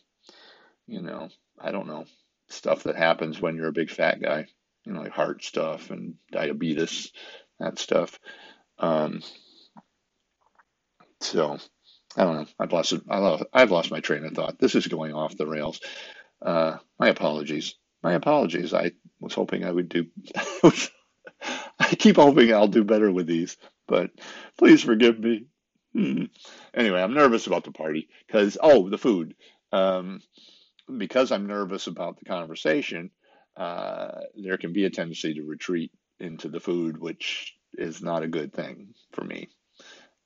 you 0.87 1.03
know, 1.03 1.29
I 1.61 1.71
don't 1.71 1.87
know, 1.87 2.07
stuff 2.49 2.85
that 2.85 2.97
happens 2.97 3.41
when 3.41 3.57
you're 3.57 3.69
a 3.69 3.73
big 3.73 3.91
fat 3.91 4.21
guy, 4.21 4.47
you 4.85 4.93
know, 4.93 5.03
like 5.03 5.13
heart 5.13 5.45
stuff 5.45 5.91
and 5.91 6.15
diabetes, 6.31 7.13
that 7.61 7.79
stuff. 7.79 8.19
Um, 8.79 9.21
so 11.21 11.59
I 12.17 12.25
don't 12.25 12.37
know. 12.37 12.47
I've 12.59 12.73
lost, 12.73 12.95
I've 13.53 13.71
lost 13.71 13.91
my 13.91 14.01
train 14.01 14.25
of 14.25 14.33
thought. 14.33 14.59
This 14.59 14.75
is 14.75 14.87
going 14.87 15.15
off 15.15 15.37
the 15.37 15.47
rails. 15.47 15.81
Uh, 16.41 16.79
my 16.99 17.09
apologies. 17.09 17.75
My 18.03 18.13
apologies. 18.15 18.75
I 18.75 18.93
was 19.21 19.35
hoping 19.35 19.65
I 19.65 19.71
would 19.71 19.89
do. 19.89 20.07
I 21.79 21.95
keep 21.97 22.17
hoping 22.17 22.53
I'll 22.53 22.69
do 22.69 22.85
better 22.85 23.11
with 23.11 23.27
these, 23.27 23.57
but 23.89 24.11
please 24.59 24.83
forgive 24.83 25.19
me. 25.19 25.47
Hmm. 25.95 26.25
Anyway, 26.75 27.01
I'm 27.01 27.15
nervous 27.15 27.47
about 27.47 27.65
the 27.65 27.73
party 27.73 28.09
because 28.27 28.57
oh, 28.61 28.89
the 28.89 28.99
food. 28.99 29.35
Um, 29.73 30.21
because 30.99 31.33
I'm 31.33 31.47
nervous 31.47 31.87
about 31.87 32.19
the 32.19 32.25
conversation, 32.25 33.11
uh, 33.57 34.21
there 34.35 34.59
can 34.59 34.73
be 34.73 34.85
a 34.85 34.91
tendency 34.91 35.35
to 35.35 35.43
retreat 35.43 35.93
into 36.19 36.49
the 36.49 36.61
food, 36.61 36.99
which 36.99 37.55
is 37.75 38.03
not 38.03 38.23
a 38.23 38.29
good 38.29 38.53
thing 38.53 38.95
for 39.13 39.25
me. 39.25 39.49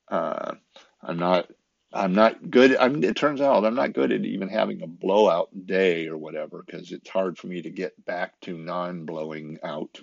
Uh, 0.09 0.55
I'm 1.01 1.17
not. 1.17 1.49
I'm 1.93 2.13
not 2.13 2.49
good. 2.49 2.75
I'm, 2.75 3.03
it 3.03 3.15
turns 3.15 3.41
out 3.41 3.65
I'm 3.65 3.75
not 3.75 3.93
good 3.93 4.11
at 4.11 4.25
even 4.25 4.49
having 4.49 4.81
a 4.81 4.87
blowout 4.87 5.49
day 5.65 6.07
or 6.07 6.17
whatever 6.17 6.63
because 6.65 6.91
it's 6.91 7.09
hard 7.09 7.37
for 7.37 7.47
me 7.47 7.61
to 7.61 7.69
get 7.69 8.05
back 8.05 8.39
to 8.41 8.57
non-blowing 8.57 9.59
out, 9.63 9.99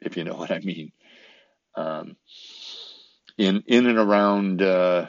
if 0.00 0.16
you 0.16 0.24
know 0.24 0.36
what 0.36 0.52
I 0.52 0.60
mean. 0.60 0.92
Um, 1.74 2.16
in 3.36 3.62
in 3.66 3.86
and 3.86 3.98
around 3.98 4.62
uh, 4.62 5.06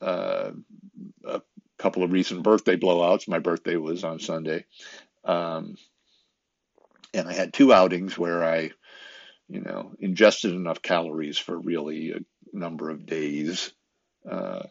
uh, 0.00 0.50
a 1.24 1.42
couple 1.78 2.02
of 2.02 2.12
recent 2.12 2.42
birthday 2.42 2.76
blowouts. 2.76 3.28
My 3.28 3.38
birthday 3.38 3.76
was 3.76 4.04
on 4.04 4.18
Sunday. 4.18 4.64
Um, 5.24 5.76
and 7.12 7.28
I 7.28 7.32
had 7.32 7.52
two 7.52 7.72
outings 7.72 8.16
where 8.16 8.44
I, 8.44 8.70
you 9.48 9.60
know, 9.60 9.92
ingested 9.98 10.52
enough 10.52 10.82
calories 10.82 11.38
for 11.38 11.58
really 11.58 12.12
a 12.12 12.20
number 12.52 12.90
of 12.90 13.06
days. 13.06 13.72
Uh, 14.28 14.62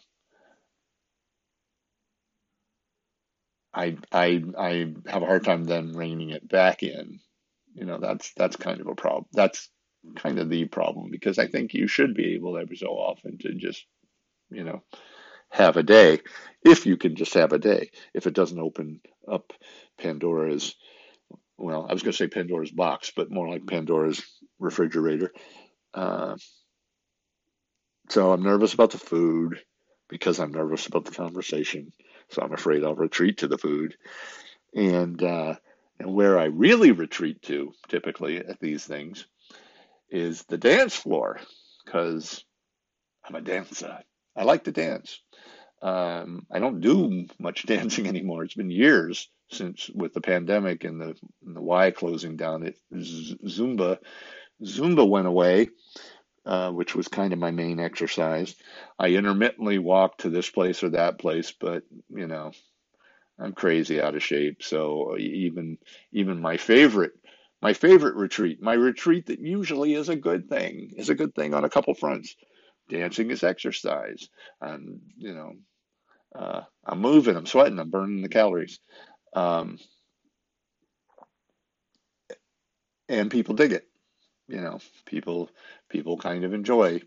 I 3.74 3.98
I 4.12 4.44
I 4.58 4.94
have 5.08 5.24
a 5.24 5.26
hard 5.28 5.44
time 5.44 5.64
then 5.66 5.94
reining 5.94 6.30
it 6.32 6.48
back 6.48 6.84
in. 6.84 7.20
You 7.74 7.86
know, 7.86 8.00
that's 8.00 8.34
that's 8.36 8.56
kind 8.56 8.82
of 8.82 8.88
a 8.88 8.96
problem. 8.96 9.26
That's 9.34 9.70
kind 10.16 10.40
of 10.40 10.50
the 10.50 10.66
problem 10.66 11.12
because 11.12 11.40
I 11.40 11.48
think 11.48 11.74
you 11.74 11.88
should 11.88 12.14
be 12.16 12.36
able 12.36 12.58
every 12.58 12.78
so 12.78 12.88
often 12.88 13.38
to 13.40 13.54
just, 13.54 13.86
you 14.52 14.64
know, 14.64 14.84
have 15.50 15.78
a 15.78 15.84
day 15.84 16.20
if 16.66 16.86
you 16.86 16.98
can 16.98 17.16
just 17.16 17.36
have 17.36 17.54
a 17.54 17.60
day. 17.60 17.92
If 18.14 18.28
it 18.28 18.36
doesn't 18.36 18.60
open 18.60 19.02
up 19.32 19.54
Pandora's, 20.00 20.76
well, 21.58 21.88
I 21.90 21.94
was 21.94 22.04
going 22.04 22.14
to 22.14 22.18
say 22.18 22.28
Pandora's 22.28 22.72
box, 22.72 23.12
but 23.16 23.32
more 23.32 23.50
like 23.50 23.68
Pandora's 23.68 24.24
refrigerator. 24.60 25.34
Uh, 25.94 26.38
so 28.10 28.32
I'm 28.32 28.44
nervous 28.44 28.74
about 28.74 28.92
the 28.92 28.98
food 28.98 29.62
because 30.08 30.40
I'm 30.40 30.52
nervous 30.52 30.88
about 30.88 31.06
the 31.06 31.12
conversation. 31.12 31.94
So 32.30 32.42
I'm 32.42 32.54
afraid 32.54 32.84
I'll 32.84 32.96
retreat 32.96 33.40
to 33.40 33.48
the 33.48 33.58
food. 33.58 33.96
And, 34.76 35.22
uh, 35.24 35.56
and 36.00 36.14
where 36.14 36.40
I 36.40 36.46
really 36.46 36.92
retreat 36.92 37.42
to 37.44 37.74
typically 37.88 38.38
at 38.38 38.60
these 38.60 38.86
things 38.86 39.26
is 40.10 40.44
the 40.44 40.58
dance 40.58 40.96
floor 40.96 41.40
because 41.86 42.44
I'm 43.26 43.36
a 43.36 43.42
dancer. 43.42 44.00
I 44.36 44.44
like 44.44 44.64
to 44.66 44.72
dance. 44.72 45.20
Um, 45.82 46.46
I 46.52 46.60
don't 46.60 46.82
do 46.82 47.28
much 47.40 47.66
dancing 47.68 48.08
anymore. 48.08 48.44
It's 48.44 48.56
been 48.56 48.72
years 48.72 49.30
since 49.52 49.90
with 49.90 50.14
the 50.14 50.22
pandemic 50.22 50.84
and 50.84 51.02
the 51.02 51.16
and 51.46 51.56
the 51.56 51.62
Y 51.62 51.92
closing 51.92 52.38
down. 52.38 52.64
It 52.64 52.78
Zumba 52.94 54.00
Zumba 54.64 55.08
went 55.08 55.28
away, 55.28 55.70
uh, 56.50 56.72
which 56.72 56.96
was 56.96 57.08
kind 57.08 57.32
of 57.32 57.40
my 57.40 57.52
main 57.52 57.80
exercise. 57.80 58.56
I 59.00 59.10
intermittently 59.10 59.78
walk 59.78 60.18
to 60.20 60.32
this 60.32 60.50
place 60.50 60.84
or 60.84 60.90
that 60.90 61.20
place, 61.20 61.54
but 61.54 61.84
you 62.10 62.28
know, 62.28 62.54
I'm 63.40 63.54
crazy 63.54 64.02
out 64.02 64.16
of 64.16 64.24
shape. 64.24 64.64
So 64.64 65.16
even 65.18 65.78
even 66.12 66.42
my 66.42 66.58
favorite 66.58 67.14
my 67.62 67.74
favorite 67.74 68.16
retreat, 68.16 68.64
my 68.64 68.74
retreat 68.74 69.28
that 69.28 69.40
usually 69.40 69.94
is 69.94 70.10
a 70.10 70.18
good 70.18 70.50
thing, 70.50 70.94
is 70.98 71.10
a 71.10 71.16
good 71.16 71.36
thing 71.36 71.54
on 71.54 71.66
a 71.66 71.70
couple 71.70 71.94
fronts. 71.94 72.36
Dancing 72.90 73.32
is 73.32 73.44
exercise. 73.44 74.30
and 74.62 75.02
you 75.18 75.36
know, 75.36 75.54
uh, 76.36 76.62
I'm 76.86 77.02
moving, 77.02 77.36
I'm 77.38 77.48
sweating, 77.48 77.80
I'm 77.80 77.92
burning 77.92 78.24
the 78.24 78.30
calories. 78.30 78.80
Um, 79.34 79.78
and 83.10 83.32
people 83.32 83.56
dig 83.56 83.74
it. 83.74 83.88
You 84.48 84.62
know, 84.62 84.80
people 85.06 85.50
people 85.90 86.18
kind 86.18 86.44
of 86.44 86.54
enjoy 86.54 87.02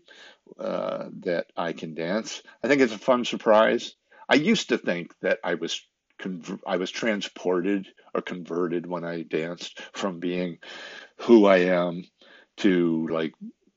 uh, 0.59 1.05
that 1.21 1.47
I 1.55 1.73
can 1.73 1.95
dance. 1.95 2.43
I 2.63 2.67
think 2.67 2.81
it's 2.81 2.93
a 2.93 2.99
fun 2.99 3.25
surprise. 3.25 3.95
I 4.29 4.35
used 4.35 4.69
to 4.69 4.77
think 4.77 5.13
that 5.21 5.39
I 5.43 5.55
was 5.55 5.81
I 6.65 6.77
was 6.77 6.91
transported 6.91 7.87
or 8.13 8.21
converted 8.21 8.85
when 8.85 9.03
I 9.03 9.23
danced 9.23 9.81
from 9.93 10.19
being 10.19 10.59
who 11.17 11.45
I 11.45 11.57
am 11.57 12.05
to 12.57 13.07
like 13.07 13.33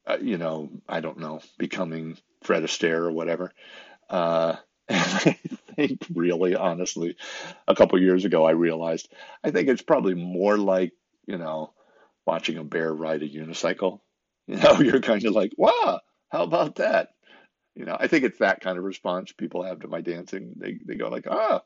uh, 0.06 0.18
you 0.20 0.38
know 0.38 0.70
I 0.88 1.00
don't 1.00 1.18
know 1.18 1.40
becoming 1.58 2.18
Fred 2.42 2.62
Astaire 2.62 3.00
or 3.00 3.12
whatever. 3.12 3.52
Uh, 4.08 4.56
I 4.88 5.36
think 5.74 6.06
really 6.14 6.54
honestly, 6.54 7.16
a 7.66 7.74
couple 7.74 8.00
years 8.00 8.24
ago 8.24 8.44
I 8.44 8.52
realized 8.52 9.12
I 9.42 9.50
think 9.50 9.68
it's 9.68 9.82
probably 9.82 10.14
more 10.14 10.56
like 10.56 10.92
you 11.26 11.38
know 11.38 11.72
watching 12.26 12.58
a 12.58 12.64
bear 12.64 12.92
ride 12.92 13.22
a 13.22 13.28
unicycle. 13.28 14.00
You 14.48 14.56
know, 14.58 14.78
you're 14.80 15.00
kind 15.00 15.24
of 15.24 15.32
like, 15.32 15.50
wow, 15.56 16.00
how 16.28 16.44
about 16.44 16.76
that? 16.76 17.08
You 17.74 17.84
know, 17.84 17.96
I 17.98 18.06
think 18.06 18.24
it's 18.24 18.38
that 18.38 18.60
kind 18.60 18.78
of 18.78 18.84
response 18.84 19.32
people 19.32 19.64
have 19.64 19.80
to 19.80 19.88
my 19.88 20.00
dancing. 20.00 20.54
They 20.56 20.78
they 20.84 20.94
go 20.94 21.08
like, 21.08 21.26
ah, 21.28 21.62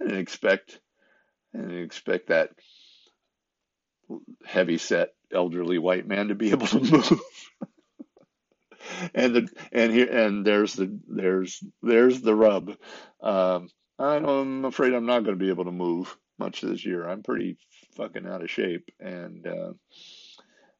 I 0.00 0.04
didn't 0.04 0.20
expect, 0.20 0.80
I 1.54 1.58
didn't 1.58 1.84
expect 1.84 2.28
that 2.28 2.50
heavy 4.44 4.78
set 4.78 5.10
elderly 5.32 5.78
white 5.78 6.06
man 6.06 6.28
to 6.28 6.34
be 6.34 6.50
able 6.52 6.66
to 6.66 6.80
move. 6.80 7.20
and 9.14 9.34
the 9.34 9.48
and 9.72 9.92
here 9.92 10.08
and 10.10 10.44
there's 10.46 10.74
the 10.74 10.98
there's 11.08 11.62
there's 11.82 12.20
the 12.20 12.34
rub. 12.34 12.72
Um, 13.22 13.68
I'm 13.98 14.64
afraid 14.64 14.92
I'm 14.92 15.06
not 15.06 15.24
going 15.24 15.38
to 15.38 15.42
be 15.44 15.50
able 15.50 15.64
to 15.64 15.72
move 15.72 16.16
much 16.38 16.60
this 16.60 16.84
year. 16.84 17.08
I'm 17.08 17.22
pretty 17.22 17.56
fucking 17.96 18.26
out 18.26 18.42
of 18.42 18.50
shape, 18.50 18.90
and 19.00 19.46
uh, 19.46 19.72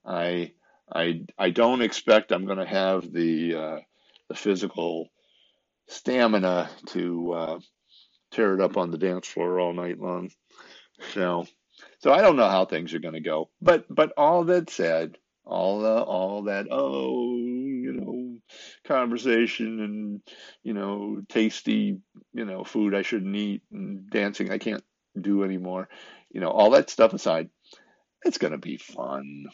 I 0.05 0.53
I 0.93 1.23
I 1.39 1.51
don't 1.51 1.83
expect 1.83 2.33
I'm 2.33 2.47
going 2.47 2.59
to 2.59 2.67
have 2.67 3.13
the 3.13 3.55
uh, 3.57 3.81
the 4.29 4.35
physical 4.35 5.09
stamina 5.89 6.71
to 6.89 7.33
uh, 7.33 7.61
tear 8.33 8.55
it 8.55 8.63
up 8.63 8.77
on 8.77 8.91
the 8.91 8.99
dance 8.99 9.29
floor 9.29 9.61
all 9.61 9.75
night 9.75 10.01
long. 10.01 10.31
So, 11.13 11.47
so 12.01 12.13
I 12.13 12.23
don't 12.23 12.37
know 12.37 12.49
how 12.49 12.65
things 12.65 12.95
are 12.95 12.99
going 13.01 13.15
to 13.15 13.21
go. 13.21 13.51
But 13.63 13.87
but 13.89 14.13
all 14.17 14.45
that 14.45 14.71
said, 14.71 15.19
all 15.45 15.81
the 15.81 16.03
all 16.03 16.45
that 16.45 16.67
oh 16.71 17.37
you 17.37 17.93
know 17.95 18.39
conversation 18.87 19.81
and 19.81 20.23
you 20.63 20.75
know 20.75 21.23
tasty 21.29 21.99
you 22.35 22.45
know 22.45 22.65
food 22.65 22.95
I 22.95 23.03
shouldn't 23.03 23.37
eat 23.37 23.63
and 23.73 24.09
dancing 24.11 24.51
I 24.51 24.59
can't 24.59 24.85
do 25.21 25.45
anymore. 25.45 25.89
You 26.31 26.41
know 26.41 26.51
all 26.51 26.71
that 26.71 26.91
stuff 26.91 27.15
aside, 27.15 27.51
it's 28.25 28.39
going 28.39 28.53
to 28.53 28.59
be 28.59 28.79
fun. 28.79 29.47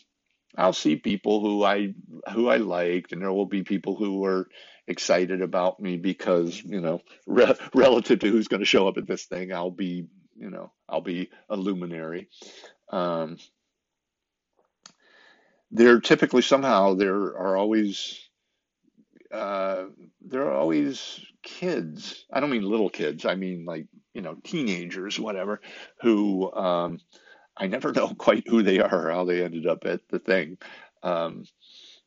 I'll 0.56 0.72
see 0.72 0.96
people 0.96 1.40
who 1.40 1.64
I 1.64 1.94
who 2.32 2.48
I 2.48 2.58
liked, 2.58 3.12
and 3.12 3.22
there 3.22 3.32
will 3.32 3.46
be 3.46 3.62
people 3.62 3.96
who 3.96 4.24
are 4.24 4.48
excited 4.86 5.40
about 5.40 5.80
me 5.80 5.96
because 5.96 6.62
you 6.62 6.80
know 6.80 7.00
re- 7.26 7.56
relative 7.74 8.20
to 8.20 8.28
who's 8.28 8.48
going 8.48 8.60
to 8.60 8.66
show 8.66 8.88
up 8.88 8.98
at 8.98 9.06
this 9.06 9.24
thing, 9.24 9.52
I'll 9.52 9.70
be 9.70 10.06
you 10.36 10.50
know 10.50 10.72
I'll 10.88 11.00
be 11.00 11.30
a 11.48 11.56
luminary. 11.56 12.28
Um, 12.90 13.38
there 15.70 16.00
typically 16.00 16.42
somehow 16.42 16.94
there 16.94 17.14
are 17.14 17.56
always 17.56 18.20
uh, 19.32 19.84
there 20.20 20.42
are 20.42 20.54
always 20.54 21.20
kids. 21.42 22.26
I 22.30 22.40
don't 22.40 22.50
mean 22.50 22.62
little 22.62 22.90
kids. 22.90 23.24
I 23.24 23.34
mean 23.36 23.64
like 23.64 23.86
you 24.12 24.20
know 24.20 24.36
teenagers, 24.44 25.18
whatever, 25.18 25.62
who 26.02 26.52
um, 26.52 26.98
I 27.56 27.66
never 27.66 27.92
know 27.92 28.08
quite 28.18 28.48
who 28.48 28.62
they 28.62 28.80
are, 28.80 29.08
or 29.08 29.12
how 29.12 29.24
they 29.24 29.44
ended 29.44 29.66
up 29.66 29.84
at 29.86 30.00
the 30.08 30.18
thing, 30.18 30.58
um, 31.02 31.44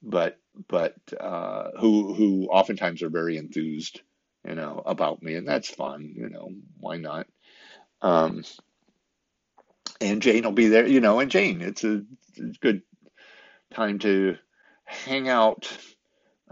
but 0.03 0.37
but 0.69 0.95
uh, 1.19 1.71
who 1.79 2.13
who 2.13 2.47
oftentimes 2.51 3.03
are 3.03 3.09
very 3.09 3.37
enthused, 3.37 4.01
you 4.47 4.55
know, 4.55 4.81
about 4.85 5.23
me, 5.23 5.35
and 5.35 5.47
that's 5.47 5.69
fun. 5.69 6.13
You 6.15 6.29
know, 6.29 6.49
why 6.79 6.97
not? 6.97 7.27
Um, 8.01 8.43
and 10.01 10.21
Jane 10.21 10.43
will 10.43 10.51
be 10.51 10.67
there, 10.67 10.87
you 10.87 11.01
know, 11.01 11.19
and 11.19 11.31
Jane, 11.31 11.61
it's 11.61 11.83
a, 11.83 12.03
it's 12.35 12.57
a 12.57 12.59
good 12.61 12.81
time 13.73 13.99
to 13.99 14.37
hang 14.85 15.29
out, 15.29 15.67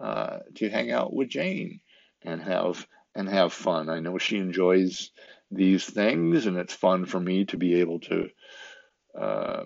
uh, 0.02 0.40
to 0.56 0.70
hang 0.70 0.92
out 0.92 1.14
with 1.14 1.30
Jane 1.30 1.82
and 2.24 2.42
have 2.42 2.86
and 3.16 3.30
have 3.30 3.54
fun. 3.54 3.90
I 3.90 4.00
know 4.00 4.18
she 4.18 4.38
enjoys 4.38 5.12
these 5.52 5.86
things, 5.86 6.46
and 6.48 6.58
it's 6.58 6.74
fun 6.74 7.06
for 7.06 7.20
me 7.20 7.46
to 7.46 7.58
be 7.58 7.76
able 7.82 8.00
to 8.02 8.30
uh, 9.18 9.64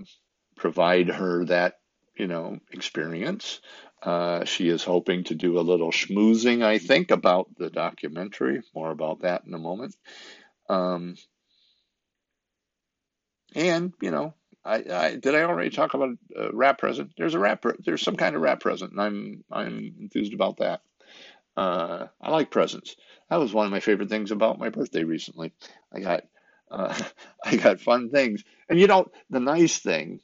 provide 0.55 1.09
her 1.09 1.45
that 1.45 1.79
you 2.17 2.27
know 2.27 2.59
experience. 2.71 3.61
Uh, 4.01 4.45
she 4.45 4.69
is 4.69 4.83
hoping 4.83 5.23
to 5.23 5.35
do 5.35 5.59
a 5.59 5.61
little 5.61 5.91
schmoozing, 5.91 6.63
I 6.63 6.77
think, 6.77 7.09
about 7.09 7.47
the 7.57 7.69
documentary. 7.69 8.61
More 8.75 8.91
about 8.91 9.21
that 9.21 9.43
in 9.45 9.53
a 9.53 9.59
moment. 9.59 9.95
Um, 10.69 11.15
and 13.55 13.93
you 14.01 14.11
know, 14.11 14.33
I, 14.63 14.83
I, 14.91 15.15
did 15.15 15.33
I 15.33 15.43
already 15.43 15.69
talk 15.69 15.93
about 15.93 16.17
a 16.35 16.49
wrap 16.53 16.77
present? 16.77 17.13
There's 17.17 17.33
a 17.33 17.39
wrap. 17.39 17.63
There's 17.79 18.01
some 18.01 18.17
kind 18.17 18.35
of 18.35 18.41
wrap 18.41 18.59
present, 18.59 18.91
and 18.91 19.01
I'm 19.01 19.43
I'm 19.51 19.95
enthused 19.99 20.33
about 20.33 20.57
that. 20.57 20.81
Uh, 21.55 22.07
I 22.21 22.29
like 22.29 22.51
presents. 22.51 22.95
That 23.29 23.37
was 23.39 23.53
one 23.53 23.65
of 23.65 23.71
my 23.71 23.79
favorite 23.79 24.09
things 24.09 24.31
about 24.31 24.59
my 24.59 24.69
birthday 24.69 25.03
recently. 25.03 25.53
I 25.91 26.01
got 26.01 26.23
uh, 26.71 26.97
I 27.45 27.57
got 27.57 27.79
fun 27.81 28.09
things, 28.09 28.43
and 28.69 28.79
you 28.79 28.87
know 28.87 29.07
the 29.29 29.39
nice 29.39 29.79
thing. 29.79 30.21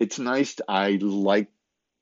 It's 0.00 0.18
nice. 0.18 0.56
To, 0.56 0.64
I 0.68 0.98
like. 1.00 1.48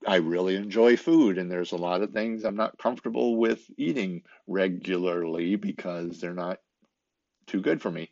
I 0.06 0.16
really 0.16 0.56
enjoy 0.56 0.96
food, 0.96 1.38
and 1.38 1.50
there's 1.50 1.72
a 1.72 1.76
lot 1.76 2.02
of 2.02 2.12
things 2.12 2.44
I'm 2.44 2.56
not 2.56 2.78
comfortable 2.78 3.36
with 3.36 3.60
eating 3.78 4.22
regularly 4.46 5.56
because 5.56 6.20
they're 6.20 6.34
not 6.34 6.58
too 7.46 7.60
good 7.62 7.82
for 7.82 7.90
me. 7.90 8.10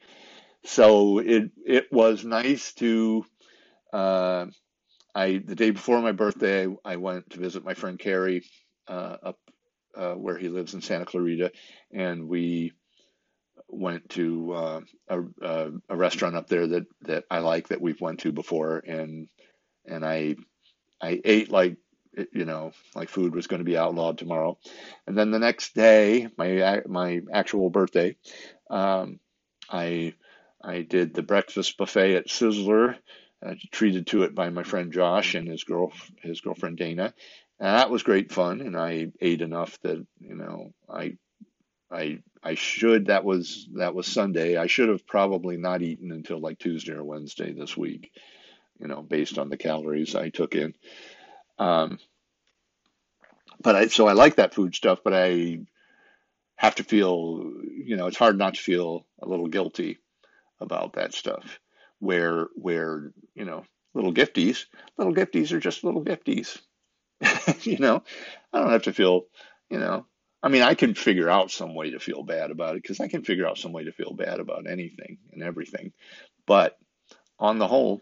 So 0.65 1.19
it 1.19 1.51
it 1.67 1.93
was 1.93 2.25
nice 2.25 2.75
to. 2.75 3.25
Uh, 3.93 4.47
I 5.15 5.39
the 5.45 5.57
day 5.57 5.71
before 5.73 6.01
my 6.03 6.13
birthday, 6.13 6.69
I 6.85 6.97
went 6.97 7.31
to 7.33 7.41
visit 7.41 7.65
my 7.65 7.75
friend 7.75 7.99
Carrie 7.99 8.45
uh, 8.89 9.17
up 9.23 9.39
uh, 9.97 10.15
where 10.15 10.39
he 10.39 10.49
lives 10.49 10.75
in 10.75 10.83
Santa 10.83 11.07
Clarita, 11.07 11.53
and 11.93 12.29
we 12.29 12.73
went 13.69 14.09
to 14.11 14.53
uh, 14.53 14.81
a, 15.09 15.71
a 15.89 15.97
restaurant 15.97 16.37
up 16.37 16.49
there 16.49 16.67
that 16.67 16.87
that 17.03 17.25
I 17.31 17.41
like 17.41 17.69
that 17.69 17.81
we've 17.81 18.01
went 18.01 18.21
to 18.21 18.33
before, 18.33 18.79
and 18.79 19.29
and 19.87 20.05
I 20.05 20.37
I 21.01 21.21
ate 21.25 21.51
like 21.51 21.77
you 22.33 22.45
know 22.45 22.73
like 22.95 23.09
food 23.09 23.35
was 23.35 23.47
going 23.47 23.61
to 23.61 23.65
be 23.65 23.77
outlawed 23.77 24.19
tomorrow, 24.19 24.59
and 25.07 25.17
then 25.17 25.31
the 25.31 25.39
next 25.39 25.75
day, 25.75 26.29
my 26.37 26.83
my 26.87 27.21
actual 27.33 27.71
birthday, 27.71 28.17
um, 28.71 29.21
I 29.71 30.15
I 30.63 30.83
did 30.83 31.15
the 31.15 31.23
breakfast 31.23 31.77
buffet 31.77 32.17
at 32.17 32.29
Sizzler, 32.29 32.97
uh, 33.45 33.55
treated 33.71 34.07
to 34.09 34.23
it 34.23 34.35
by 34.35 34.51
my 34.51 34.63
friend 34.63 34.93
Josh 34.93 35.35
and 35.35 35.49
his 35.49 35.65
girl 35.65 35.93
his 36.23 36.41
girlfriend 36.41 36.79
Dana. 36.79 37.15
And 37.59 37.69
that 37.69 37.91
was 37.91 38.03
great 38.03 38.33
fun, 38.33 38.61
and 38.61 38.77
I 38.77 39.13
ate 39.21 39.41
enough 39.41 39.79
that 39.83 40.05
you 40.21 40.35
know 40.35 40.73
I 40.89 41.17
I 41.91 42.21
I 42.43 42.55
should 42.55 43.07
that 43.07 43.25
was 43.25 43.69
that 43.75 43.95
was 43.95 44.07
Sunday. 44.07 44.57
I 44.57 44.67
should 44.67 44.89
have 44.89 45.07
probably 45.07 45.57
not 45.57 45.83
eaten 45.83 46.13
until 46.13 46.41
like 46.41 46.59
Tuesday 46.59 46.93
or 46.93 47.05
Wednesday 47.05 47.53
this 47.53 47.77
week, 47.77 48.13
you 48.81 48.89
know, 48.89 49.03
based 49.03 49.39
on 49.39 49.49
the 49.49 49.57
calories 49.57 50.15
I 50.15 50.31
took 50.31 50.55
in. 50.55 50.75
Um, 51.59 51.99
but 53.61 53.77
I 53.77 53.87
so 53.87 54.07
I 54.07 54.13
like 54.13 54.37
that 54.37 54.55
food 54.55 54.75
stuff, 54.75 55.01
but 55.05 55.15
I 55.15 55.61
have 56.57 56.77
to 56.77 56.85
feel, 56.85 57.53
you 57.65 57.97
know, 57.97 58.07
it's 58.07 58.17
hard 58.19 58.39
not 58.39 58.55
to 58.55 58.63
feel 58.63 59.07
a 59.21 59.29
little 59.29 59.49
guilty 59.49 59.99
about 60.61 60.95
that 60.95 61.15
stuff. 61.15 61.61
Where 61.99 62.49
where 62.55 63.13
you 63.35 63.45
know 63.45 63.65
little 63.95 64.13
gifties, 64.13 64.67
little 64.99 65.15
gifties 65.15 65.53
are 65.53 65.61
just 65.61 65.85
little 65.85 66.05
gifties. 66.05 66.61
you 67.65 67.79
know, 67.79 68.03
I 68.53 68.61
don't 68.61 68.71
have 68.71 68.83
to 68.83 68.93
feel, 68.93 69.23
you 69.71 69.79
know, 69.79 70.05
I 70.47 70.49
mean, 70.49 70.63
I 70.63 70.75
can 70.75 70.95
figure 70.95 71.29
out 71.29 71.51
some 71.51 71.75
way 71.75 71.91
to 71.91 71.99
feel 71.99 72.23
bad 72.23 72.53
about 72.53 72.77
it 72.77 72.83
because 72.83 73.01
I 73.01 73.09
can 73.09 73.25
figure 73.25 73.49
out 73.49 73.59
some 73.59 73.73
way 73.73 73.83
to 73.83 73.91
feel 73.93 74.15
bad 74.15 74.39
about 74.39 74.71
anything 74.71 75.19
and 75.33 75.43
everything. 75.43 75.93
But 76.47 76.79
on 77.37 77.59
the 77.59 77.67
whole, 77.67 78.01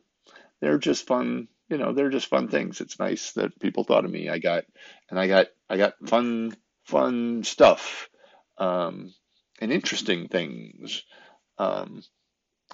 they're 0.61 0.77
just 0.77 1.07
fun. 1.07 1.49
You 1.71 1.79
know, 1.79 1.95
they're 1.95 2.11
just 2.11 2.27
fun 2.27 2.49
things. 2.49 2.83
It's 2.83 2.99
nice 2.99 3.33
that 3.33 3.59
people 3.61 3.85
thought 3.85 4.05
of 4.05 4.11
me. 4.11 4.29
I 4.29 4.41
got, 4.41 4.65
and 5.09 5.19
I 5.19 5.27
got, 5.27 5.47
I 5.71 5.79
got 5.79 5.95
fun, 6.07 6.55
fun 6.83 7.45
stuff, 7.45 8.11
um, 8.59 9.15
and 9.59 9.73
interesting 9.73 10.29
things. 10.29 11.03
Um, 11.57 12.03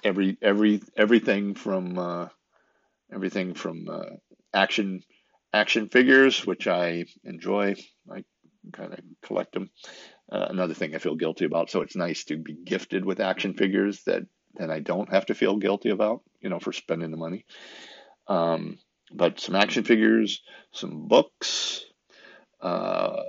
every, 0.03 0.37
every, 0.41 0.81
everything 0.97 1.55
from, 1.55 1.97
uh, 1.97 2.27
everything 3.13 3.53
from 3.53 3.87
uh, 3.89 4.17
action, 4.53 5.01
action 5.53 5.87
figures, 5.87 6.45
which 6.45 6.67
I 6.67 7.05
enjoy. 7.23 7.75
I 8.11 8.25
kind 8.73 8.93
of 8.93 8.99
collect 9.21 9.53
them. 9.53 9.69
Uh, 10.31 10.47
another 10.49 10.73
thing 10.73 10.95
I 10.95 10.99
feel 10.99 11.15
guilty 11.15 11.45
about. 11.45 11.69
So 11.69 11.81
it's 11.81 11.95
nice 11.95 12.23
to 12.25 12.37
be 12.37 12.53
gifted 12.53 13.05
with 13.05 13.19
action 13.19 13.53
figures 13.53 14.03
that 14.03 14.23
that 14.55 14.69
I 14.69 14.79
don't 14.79 15.09
have 15.11 15.27
to 15.27 15.33
feel 15.33 15.55
guilty 15.57 15.89
about, 15.89 16.21
you 16.41 16.49
know, 16.49 16.59
for 16.59 16.73
spending 16.73 17.09
the 17.11 17.17
money. 17.17 17.45
Um, 18.27 18.79
but 19.13 19.39
some 19.39 19.55
action 19.55 19.83
figures, 19.83 20.41
some 20.71 21.07
books. 21.07 21.85
Uh, 22.59 23.23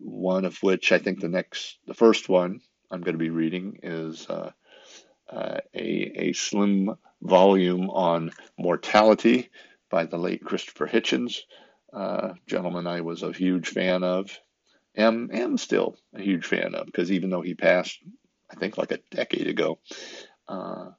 one 0.00 0.44
of 0.44 0.56
which 0.62 0.92
I 0.92 0.98
think 0.98 1.20
the 1.20 1.28
next, 1.28 1.78
the 1.86 1.94
first 1.94 2.28
one 2.28 2.60
I'm 2.90 3.00
going 3.00 3.14
to 3.14 3.18
be 3.18 3.30
reading 3.30 3.80
is 3.82 4.26
uh, 4.28 4.52
uh, 5.28 5.58
a 5.74 6.28
a 6.28 6.32
slim 6.32 6.96
volume 7.20 7.90
on 7.90 8.30
mortality 8.56 9.50
by 9.90 10.04
the 10.04 10.18
late 10.18 10.44
Christopher 10.44 10.86
Hitchens, 10.86 11.40
uh, 11.92 12.34
gentleman 12.46 12.86
I 12.86 13.00
was 13.00 13.22
a 13.22 13.32
huge 13.32 13.68
fan 13.68 14.02
of 14.02 14.38
am 14.98 15.30
am 15.32 15.56
still 15.58 15.96
a 16.14 16.20
huge 16.20 16.46
fan 16.46 16.74
of 16.74 16.86
because 16.86 17.10
even 17.10 17.30
though 17.30 17.40
he 17.40 17.54
passed, 17.54 17.98
I 18.50 18.56
think 18.56 18.76
like 18.76 18.92
a 18.92 19.00
decade 19.10 19.46
ago, 19.46 19.78
uh, 20.48 20.90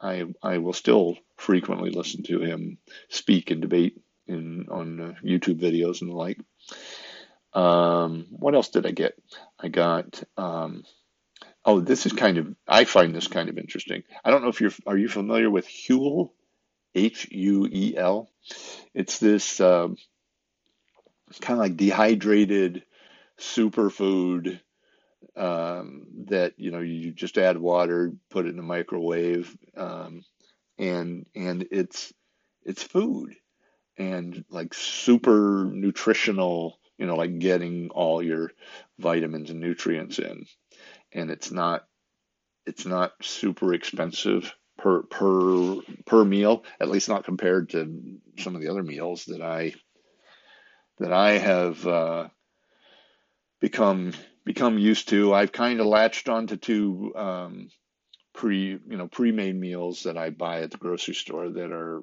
I 0.00 0.24
I 0.42 0.58
will 0.58 0.72
still 0.72 1.16
frequently 1.36 1.90
listen 1.90 2.22
to 2.24 2.40
him 2.40 2.78
speak 3.08 3.50
and 3.50 3.60
debate 3.60 4.00
in 4.26 4.66
on 4.70 5.00
uh, 5.00 5.14
YouTube 5.24 5.60
videos 5.60 6.00
and 6.00 6.10
the 6.10 6.14
like. 6.14 6.38
Um, 7.52 8.26
what 8.30 8.54
else 8.54 8.68
did 8.68 8.86
I 8.86 8.90
get? 8.90 9.14
I 9.58 9.68
got. 9.68 10.22
Um, 10.36 10.84
oh, 11.64 11.80
this 11.80 12.06
is 12.06 12.12
kind 12.12 12.38
of. 12.38 12.54
I 12.68 12.84
find 12.84 13.14
this 13.14 13.28
kind 13.28 13.48
of 13.48 13.58
interesting. 13.58 14.02
I 14.24 14.30
don't 14.30 14.42
know 14.42 14.48
if 14.48 14.60
you're. 14.60 14.72
Are 14.86 14.96
you 14.96 15.08
familiar 15.08 15.50
with 15.50 15.66
Huel? 15.66 16.30
H 16.96 17.28
U 17.30 17.68
E 17.70 17.94
L. 17.96 18.30
It's 18.94 19.18
this 19.18 19.60
um, 19.60 19.96
kind 21.40 21.58
of 21.58 21.62
like 21.62 21.76
dehydrated 21.76 22.82
superfood 23.38 24.60
um, 25.36 26.06
that 26.26 26.54
you 26.56 26.70
know 26.70 26.80
you 26.80 27.12
just 27.12 27.38
add 27.38 27.58
water, 27.58 28.12
put 28.30 28.46
it 28.46 28.50
in 28.50 28.56
the 28.56 28.62
microwave, 28.62 29.56
um, 29.76 30.24
and 30.78 31.26
and 31.34 31.66
it's 31.70 32.12
it's 32.64 32.82
food 32.82 33.34
and 33.98 34.44
like 34.50 34.74
super 34.74 35.64
nutritional. 35.70 36.78
You 36.98 37.06
know, 37.06 37.16
like 37.16 37.38
getting 37.38 37.90
all 37.90 38.22
your 38.22 38.52
vitamins 38.98 39.50
and 39.50 39.60
nutrients 39.60 40.18
in, 40.18 40.46
and 41.12 41.30
it's 41.30 41.50
not 41.50 41.86
it's 42.64 42.86
not 42.86 43.12
super 43.20 43.74
expensive 43.74 44.54
per 44.78 45.02
per 45.02 45.76
per 46.06 46.24
meal, 46.24 46.64
at 46.80 46.88
least 46.88 47.08
not 47.08 47.24
compared 47.24 47.70
to 47.70 48.18
some 48.38 48.54
of 48.54 48.62
the 48.62 48.68
other 48.68 48.82
meals 48.82 49.26
that 49.26 49.42
I 49.42 49.74
that 50.98 51.12
I 51.12 51.32
have 51.32 51.86
uh, 51.86 52.28
become 53.60 54.12
become 54.44 54.78
used 54.78 55.08
to. 55.08 55.34
I've 55.34 55.52
kind 55.52 55.80
of 55.80 55.86
latched 55.86 56.28
onto 56.28 56.56
two 56.56 57.12
um, 57.16 57.68
pre 58.32 58.78
you 58.88 58.96
know 58.96 59.08
pre-made 59.08 59.58
meals 59.58 60.04
that 60.04 60.16
I 60.16 60.30
buy 60.30 60.62
at 60.62 60.70
the 60.70 60.78
grocery 60.78 61.14
store 61.14 61.48
that 61.48 61.72
are 61.72 62.00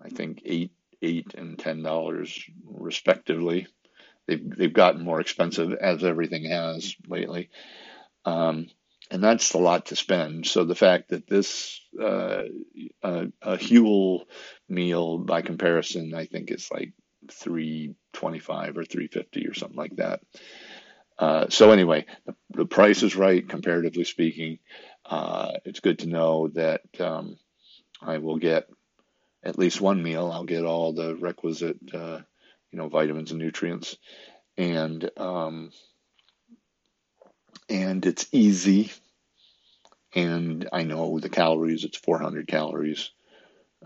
I 0.00 0.08
think 0.08 0.42
eight 0.44 0.72
eight 1.02 1.34
and 1.34 1.58
ten 1.58 1.82
dollars 1.82 2.38
respectively. 2.64 3.66
They've 4.26 4.56
they've 4.56 4.72
gotten 4.72 5.04
more 5.04 5.20
expensive 5.20 5.72
as 5.72 6.04
everything 6.04 6.44
has 6.44 6.94
lately, 7.06 7.48
um, 8.24 8.68
and 9.10 9.24
that's 9.24 9.54
a 9.54 9.58
lot 9.58 9.86
to 9.86 9.96
spend. 9.96 10.46
So 10.46 10.64
the 10.64 10.74
fact 10.74 11.08
that 11.10 11.26
this 11.26 11.80
uh, 12.00 12.42
a, 13.02 13.26
a 13.40 13.56
Huel 13.56 14.24
meal 14.68 15.18
by 15.18 15.40
comparison, 15.40 16.14
I 16.14 16.26
think 16.26 16.50
is 16.50 16.68
like 16.70 16.92
three 17.30 17.94
twenty 18.18 18.40
five 18.40 18.76
or 18.76 18.84
three 18.84 19.06
fifty 19.06 19.46
or 19.46 19.54
something 19.54 19.76
like 19.76 19.94
that. 19.96 20.20
Uh, 21.16 21.48
so 21.48 21.70
anyway, 21.70 22.04
the, 22.26 22.34
the, 22.50 22.66
price 22.66 23.02
is 23.04 23.14
right 23.14 23.48
comparatively 23.48 24.04
speaking. 24.04 24.58
Uh, 25.06 25.52
it's 25.64 25.80
good 25.80 26.00
to 26.00 26.08
know 26.08 26.48
that 26.48 26.82
um, 27.00 27.38
I 28.02 28.18
will 28.18 28.38
get 28.38 28.68
at 29.44 29.58
least 29.58 29.80
one 29.80 30.02
meal. 30.02 30.30
I'll 30.32 30.44
get 30.44 30.64
all 30.64 30.92
the 30.92 31.14
requisite, 31.14 31.78
uh, 31.94 32.20
you 32.72 32.78
know, 32.78 32.88
vitamins 32.88 33.30
and 33.30 33.40
nutrients, 33.40 33.96
and 34.56 35.08
um, 35.16 35.70
and 37.68 38.04
it's 38.04 38.26
easy. 38.32 38.90
And 40.14 40.68
I 40.72 40.82
know 40.82 41.20
the 41.20 41.28
calories. 41.28 41.84
It's 41.84 41.98
400 41.98 42.48
calories 42.48 43.10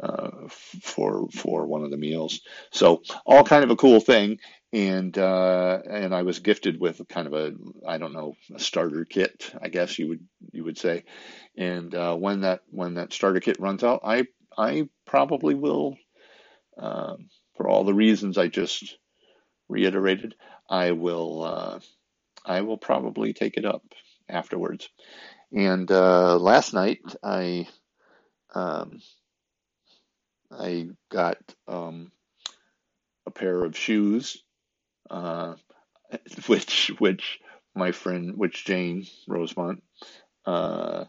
uh, 0.01 0.49
for 0.49 1.29
for 1.29 1.67
one 1.67 1.85
of 1.85 1.91
the 1.91 1.97
meals. 1.97 2.41
So 2.71 3.03
all 3.27 3.45
kind 3.45 3.65
of 3.65 3.71
a 3.71 3.77
cool 3.77 4.01
thing. 4.01 4.39
And 4.73 5.17
uh, 5.19 5.81
and 5.89 6.15
I 6.15 6.23
was 6.23 6.39
gifted 6.39 6.81
with 6.81 7.07
kind 7.09 7.27
of 7.27 7.35
a 7.35 7.53
I 7.87 7.99
don't 7.99 8.15
know 8.15 8.35
a 8.55 8.59
starter 8.59 9.05
kit 9.05 9.53
I 9.61 9.69
guess 9.69 9.99
you 9.99 10.09
would 10.09 10.27
you 10.53 10.65
would 10.65 10.79
say. 10.79 11.05
And 11.57 11.95
uh, 11.95 12.17
when 12.17 12.41
that 12.41 12.61
when 12.71 12.95
that 12.95 13.13
starter 13.13 13.41
kit 13.41 13.61
runs 13.61 13.85
out, 13.85 14.01
I 14.03 14.27
I 14.57 14.89
probably 15.07 15.55
will 15.55 15.97
um, 16.79 17.29
for 17.57 17.69
all 17.69 17.85
the 17.85 17.95
reasons 17.95 18.39
I 18.39 18.49
just 18.49 18.97
reiterated. 19.69 20.35
I 20.71 20.93
will 20.93 21.43
uh, 21.43 21.81
I 22.47 22.63
will 22.63 22.79
probably 22.79 23.35
take 23.35 23.59
it 23.59 23.67
up 23.67 23.85
afterwards. 24.29 24.89
And 25.55 25.91
uh, 25.91 26.39
last 26.39 26.73
night 26.73 27.01
I 27.23 27.69
um, 28.55 29.01
I 30.59 30.89
got 31.11 31.39
um, 31.67 32.13
a 33.27 33.31
pair 33.31 33.65
of 33.65 33.77
shoes, 33.77 34.43
uh, 35.11 35.55
which 36.47 36.91
which 36.99 37.41
my 37.75 37.93
friend, 37.93 38.37
which 38.37 38.65
Jane 38.65 39.07
Rosemont, 39.27 39.83
uh, 40.47 41.05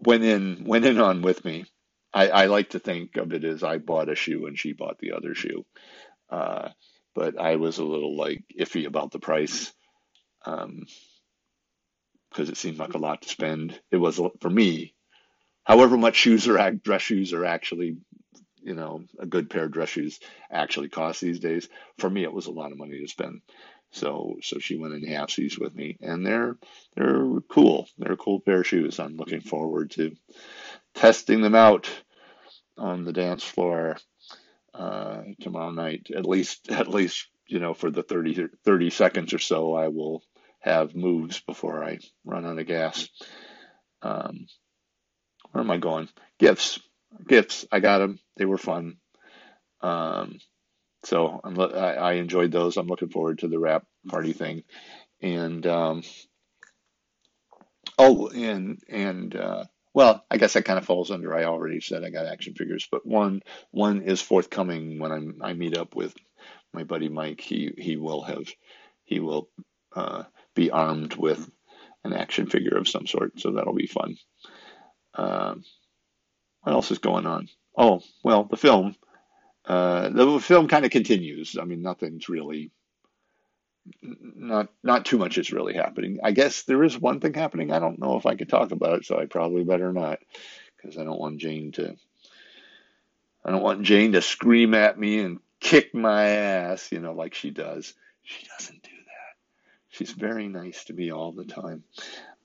went 0.00 0.24
in 0.24 0.64
went 0.64 0.84
in 0.84 1.00
on 1.00 1.22
with 1.22 1.44
me. 1.44 1.64
I, 2.12 2.28
I, 2.28 2.46
like 2.46 2.70
to 2.70 2.78
think 2.78 3.16
of 3.16 3.32
it 3.32 3.42
as 3.42 3.64
I 3.64 3.78
bought 3.78 4.08
a 4.08 4.14
shoe 4.14 4.46
and 4.46 4.56
she 4.56 4.72
bought 4.72 5.00
the 5.00 5.14
other 5.14 5.34
shoe, 5.34 5.66
uh, 6.30 6.68
but 7.12 7.40
I 7.40 7.56
was 7.56 7.78
a 7.78 7.84
little 7.84 8.16
like 8.16 8.44
iffy 8.56 8.86
about 8.86 9.10
the 9.10 9.18
price. 9.18 9.72
Um, 10.46 10.86
because 12.30 12.50
it 12.50 12.56
seemed 12.56 12.78
like 12.78 12.94
a 12.94 12.98
lot 12.98 13.22
to 13.22 13.28
spend. 13.28 13.80
It 13.92 13.96
was 13.96 14.20
for 14.40 14.50
me 14.50 14.93
however 15.64 15.96
much 15.96 16.16
shoes 16.16 16.46
are 16.48 16.70
dress 16.72 17.02
shoes 17.02 17.32
are 17.32 17.44
actually 17.44 17.96
you 18.62 18.74
know 18.74 19.04
a 19.18 19.26
good 19.26 19.50
pair 19.50 19.64
of 19.64 19.72
dress 19.72 19.90
shoes 19.90 20.18
actually 20.50 20.88
cost 20.88 21.20
these 21.20 21.38
days. 21.38 21.68
For 21.98 22.08
me 22.08 22.24
it 22.24 22.32
was 22.32 22.46
a 22.46 22.52
lot 22.52 22.72
of 22.72 22.78
money 22.78 23.00
to 23.00 23.08
spend. 23.08 23.42
So 23.92 24.36
so 24.42 24.58
she 24.58 24.76
went 24.76 24.94
in 24.94 25.04
halfsies 25.04 25.58
with 25.58 25.74
me 25.74 25.96
and 26.00 26.26
they're 26.26 26.56
they're 26.96 27.40
cool. 27.48 27.86
They're 27.98 28.12
a 28.12 28.16
cool 28.16 28.40
pair 28.40 28.60
of 28.60 28.66
shoes. 28.66 28.98
I'm 28.98 29.16
looking 29.16 29.40
forward 29.40 29.92
to 29.92 30.16
testing 30.94 31.42
them 31.42 31.54
out 31.54 31.88
on 32.76 33.04
the 33.04 33.12
dance 33.12 33.44
floor 33.44 33.96
uh, 34.72 35.22
tomorrow 35.40 35.70
night. 35.70 36.08
At 36.14 36.26
least 36.26 36.70
at 36.70 36.88
least 36.88 37.28
you 37.46 37.60
know 37.60 37.74
for 37.74 37.90
the 37.90 38.02
30 38.02 38.48
30 38.64 38.90
seconds 38.90 39.34
or 39.34 39.38
so 39.38 39.74
i 39.74 39.88
will 39.88 40.22
have 40.60 40.94
moves 40.94 41.40
before 41.40 41.84
i 41.84 41.98
run 42.24 42.46
out 42.46 42.58
of 42.58 42.66
gas. 42.66 43.08
Um, 44.00 44.46
where 45.54 45.62
am 45.62 45.70
I 45.70 45.76
going? 45.76 46.08
Gifts, 46.40 46.80
gifts. 47.28 47.64
I 47.70 47.78
got 47.78 47.98
them. 47.98 48.18
They 48.36 48.44
were 48.44 48.58
fun. 48.58 48.96
Um, 49.80 50.40
so 51.04 51.40
I'm, 51.44 51.58
I, 51.60 51.94
I 51.94 52.12
enjoyed 52.14 52.50
those. 52.50 52.76
I'm 52.76 52.88
looking 52.88 53.10
forward 53.10 53.38
to 53.38 53.48
the 53.48 53.58
wrap 53.58 53.86
party 54.08 54.32
thing, 54.32 54.64
and 55.22 55.64
um, 55.64 56.02
oh, 57.96 58.28
and 58.28 58.80
and 58.88 59.36
uh, 59.36 59.64
well, 59.94 60.24
I 60.28 60.38
guess 60.38 60.54
that 60.54 60.64
kind 60.64 60.78
of 60.78 60.86
falls 60.86 61.12
under. 61.12 61.32
I 61.32 61.44
already 61.44 61.80
said 61.80 62.02
I 62.02 62.10
got 62.10 62.26
action 62.26 62.54
figures, 62.54 62.88
but 62.90 63.06
one 63.06 63.42
one 63.70 64.02
is 64.02 64.20
forthcoming 64.20 64.98
when 64.98 65.12
I'm, 65.12 65.38
I 65.40 65.52
meet 65.52 65.78
up 65.78 65.94
with 65.94 66.16
my 66.72 66.82
buddy 66.82 67.08
Mike. 67.08 67.40
He 67.40 67.72
he 67.78 67.96
will 67.96 68.22
have 68.22 68.48
he 69.04 69.20
will 69.20 69.50
uh, 69.94 70.24
be 70.56 70.72
armed 70.72 71.14
with 71.14 71.48
an 72.02 72.12
action 72.12 72.46
figure 72.46 72.76
of 72.76 72.88
some 72.88 73.06
sort, 73.06 73.38
so 73.38 73.52
that'll 73.52 73.72
be 73.72 73.86
fun. 73.86 74.16
Um, 75.14 75.64
what 76.62 76.72
else 76.72 76.90
is 76.90 76.98
going 76.98 77.26
on? 77.26 77.48
Oh, 77.76 78.02
well, 78.22 78.44
the 78.44 78.56
film. 78.56 78.96
Uh, 79.64 80.08
the 80.10 80.40
film 80.40 80.68
kind 80.68 80.84
of 80.84 80.90
continues. 80.90 81.56
I 81.60 81.64
mean, 81.64 81.82
nothing's 81.82 82.28
really, 82.28 82.70
not 84.02 84.68
not 84.82 85.06
too 85.06 85.18
much 85.18 85.38
is 85.38 85.52
really 85.52 85.74
happening. 85.74 86.18
I 86.22 86.32
guess 86.32 86.62
there 86.62 86.84
is 86.84 86.98
one 86.98 87.20
thing 87.20 87.34
happening. 87.34 87.72
I 87.72 87.78
don't 87.78 87.98
know 87.98 88.16
if 88.16 88.26
I 88.26 88.34
could 88.34 88.48
talk 88.48 88.72
about 88.72 88.98
it, 88.98 89.06
so 89.06 89.18
I 89.18 89.26
probably 89.26 89.64
better 89.64 89.92
not, 89.92 90.18
because 90.76 90.98
I 90.98 91.04
don't 91.04 91.20
want 91.20 91.38
Jane 91.38 91.72
to. 91.72 91.96
I 93.44 93.50
don't 93.50 93.62
want 93.62 93.82
Jane 93.82 94.12
to 94.12 94.22
scream 94.22 94.74
at 94.74 94.98
me 94.98 95.20
and 95.20 95.38
kick 95.60 95.94
my 95.94 96.26
ass, 96.26 96.90
you 96.92 97.00
know, 97.00 97.12
like 97.12 97.34
she 97.34 97.50
does. 97.50 97.94
She 98.22 98.46
doesn't 98.58 98.82
do 98.82 98.90
that. 98.90 99.36
She's 99.90 100.12
very 100.12 100.48
nice 100.48 100.84
to 100.84 100.92
me 100.94 101.10
all 101.10 101.32
the 101.32 101.44
time. 101.44 101.84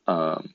Um, 0.07 0.53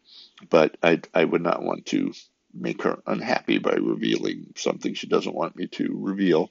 but 0.48 0.76
I, 0.82 1.00
I 1.12 1.24
would 1.24 1.42
not 1.42 1.62
want 1.62 1.86
to 1.86 2.12
make 2.52 2.82
her 2.82 2.98
unhappy 3.06 3.58
by 3.58 3.72
revealing 3.74 4.52
something 4.56 4.94
she 4.94 5.06
doesn't 5.06 5.34
want 5.34 5.56
me 5.56 5.66
to 5.68 5.96
reveal. 6.00 6.50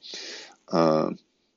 Uh, 0.68 1.10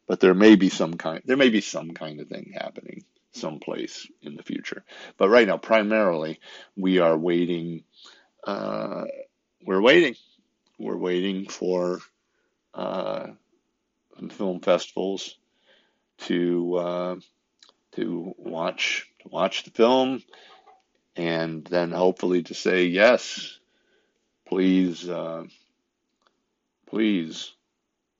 but 0.08 0.20
there 0.20 0.34
may 0.34 0.56
be 0.56 0.70
some 0.70 0.94
kind 0.94 1.22
there 1.26 1.38
may 1.38 1.50
be 1.50 1.62
some 1.62 1.92
kind 1.92 2.20
of 2.20 2.30
thing 2.30 2.54
happening 2.56 3.04
someplace 3.38 4.08
in 4.22 4.36
the 4.36 4.44
future. 4.44 4.84
But 5.18 5.30
right 5.30 5.48
now, 5.48 5.58
primarily, 5.58 6.40
we 6.76 7.00
are 7.00 7.18
waiting. 7.18 7.84
Uh, 8.44 9.06
we're 9.64 9.82
waiting. 9.82 10.16
We're 10.80 10.98
waiting 10.98 11.48
for 11.48 12.00
uh, 12.74 13.28
film 14.32 14.60
festivals 14.60 15.38
to 16.20 16.76
uh, 16.78 17.16
to 17.94 18.34
watch 18.38 19.08
to 19.22 19.30
watch 19.30 19.64
the 19.64 19.72
film 19.72 20.24
and 21.18 21.66
then 21.66 21.92
hopefully 21.92 22.44
to 22.44 22.54
say 22.54 22.86
yes, 22.86 23.60
please, 24.48 25.10
uh, 25.10 25.44
please 26.90 27.52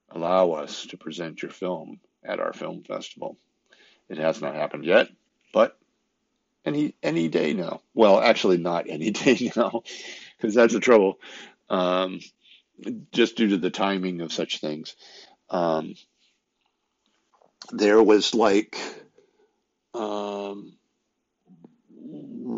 allow 0.10 0.52
us 0.52 0.88
to 0.88 0.98
present 0.98 1.42
your 1.42 1.52
film 1.52 2.00
at 2.24 2.40
our 2.40 2.54
film 2.54 2.84
festival. 2.84 3.38
It 4.10 4.18
has 4.18 4.42
not 4.42 4.56
happened 4.56 4.86
yet, 4.86 5.10
but 5.54 5.78
any 6.66 6.96
any 7.04 7.28
day 7.28 7.54
now. 7.54 7.82
Well, 7.94 8.20
actually, 8.20 8.58
not 8.58 8.90
any 8.90 9.12
day 9.12 9.52
now, 9.56 9.84
because 10.38 10.56
that's 10.56 10.74
the 10.74 10.80
trouble. 10.80 11.20
Um, 11.70 12.20
just 13.12 13.38
due 13.38 13.50
to 13.50 13.58
the 13.58 13.70
timing 13.70 14.22
of 14.22 14.34
such 14.34 14.60
things. 14.60 14.96
Um, 15.50 15.96
there 17.72 18.02
was 18.02 18.34
like 18.34 18.78
um, 19.94 20.77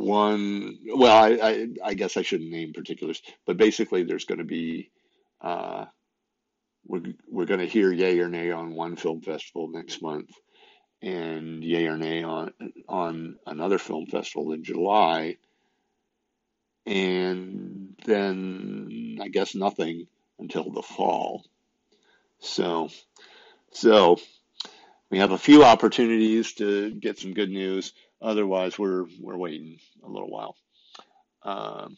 one, 0.09 0.79
well, 0.87 1.15
I, 1.15 1.29
I, 1.29 1.67
I, 1.83 1.93
guess 1.93 2.17
I 2.17 2.23
shouldn't 2.23 2.49
name 2.49 2.73
particulars, 2.73 3.21
but 3.45 3.57
basically 3.57 4.03
there's 4.03 4.25
going 4.25 4.39
to 4.39 4.43
be, 4.43 4.89
uh, 5.39 5.85
we're, 6.87 7.13
we're 7.29 7.45
going 7.45 7.59
to 7.59 7.67
hear 7.67 7.91
yay 7.91 8.19
or 8.19 8.27
nay 8.27 8.51
on 8.51 8.73
one 8.73 8.95
film 8.95 9.21
festival 9.21 9.67
next 9.67 10.01
month 10.01 10.31
and 11.03 11.63
yay 11.63 11.85
or 11.85 11.95
nay 11.95 12.23
on, 12.23 12.51
on 12.87 13.37
another 13.45 13.77
film 13.77 14.07
festival 14.07 14.51
in 14.51 14.63
July. 14.63 15.37
And 16.87 17.95
then 18.03 19.19
I 19.21 19.27
guess 19.27 19.53
nothing 19.53 20.07
until 20.39 20.71
the 20.71 20.81
fall. 20.81 21.45
So, 22.39 22.89
so 23.71 24.17
we 25.11 25.19
have 25.19 25.31
a 25.31 25.37
few 25.37 25.63
opportunities 25.63 26.53
to 26.53 26.91
get 26.91 27.19
some 27.19 27.33
good 27.33 27.51
news. 27.51 27.93
Otherwise, 28.21 28.77
we're 28.77 29.05
we're 29.19 29.37
waiting 29.37 29.79
a 30.03 30.09
little 30.09 30.29
while. 30.29 30.55
Um, 31.43 31.97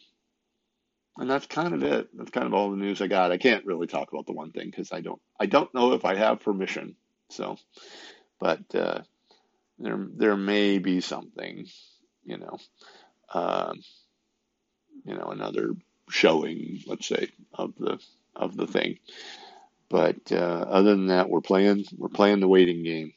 and 1.17 1.29
that's 1.29 1.47
kind 1.47 1.73
of 1.73 1.83
it. 1.83 2.09
That's 2.15 2.31
kind 2.31 2.47
of 2.47 2.53
all 2.53 2.71
the 2.71 2.77
news 2.77 3.01
I 3.01 3.07
got. 3.07 3.31
I 3.31 3.37
can't 3.37 3.65
really 3.65 3.87
talk 3.87 4.11
about 4.11 4.25
the 4.25 4.33
one 4.33 4.51
thing 4.51 4.67
because 4.69 4.91
I 4.91 5.01
don't 5.01 5.21
I 5.39 5.45
don't 5.45 5.73
know 5.73 5.93
if 5.93 6.05
I 6.05 6.15
have 6.15 6.41
permission. 6.41 6.95
So, 7.29 7.57
but 8.39 8.73
uh, 8.75 9.01
there 9.79 10.07
there 10.15 10.37
may 10.37 10.77
be 10.77 11.01
something, 11.01 11.67
you 12.23 12.37
know, 12.37 12.57
um, 13.33 13.81
you 15.05 15.15
know, 15.15 15.27
another 15.31 15.75
showing, 16.09 16.81
let's 16.87 17.07
say, 17.07 17.29
of 17.53 17.73
the 17.77 17.99
of 18.35 18.55
the 18.55 18.67
thing. 18.67 18.99
But 19.89 20.31
uh, 20.31 20.65
other 20.69 20.91
than 20.91 21.07
that, 21.07 21.29
we're 21.29 21.41
playing 21.41 21.85
we're 21.97 22.09
playing 22.09 22.39
the 22.39 22.47
waiting 22.47 22.83
game, 22.83 23.13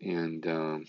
and 0.00 0.46
um, 0.46 0.84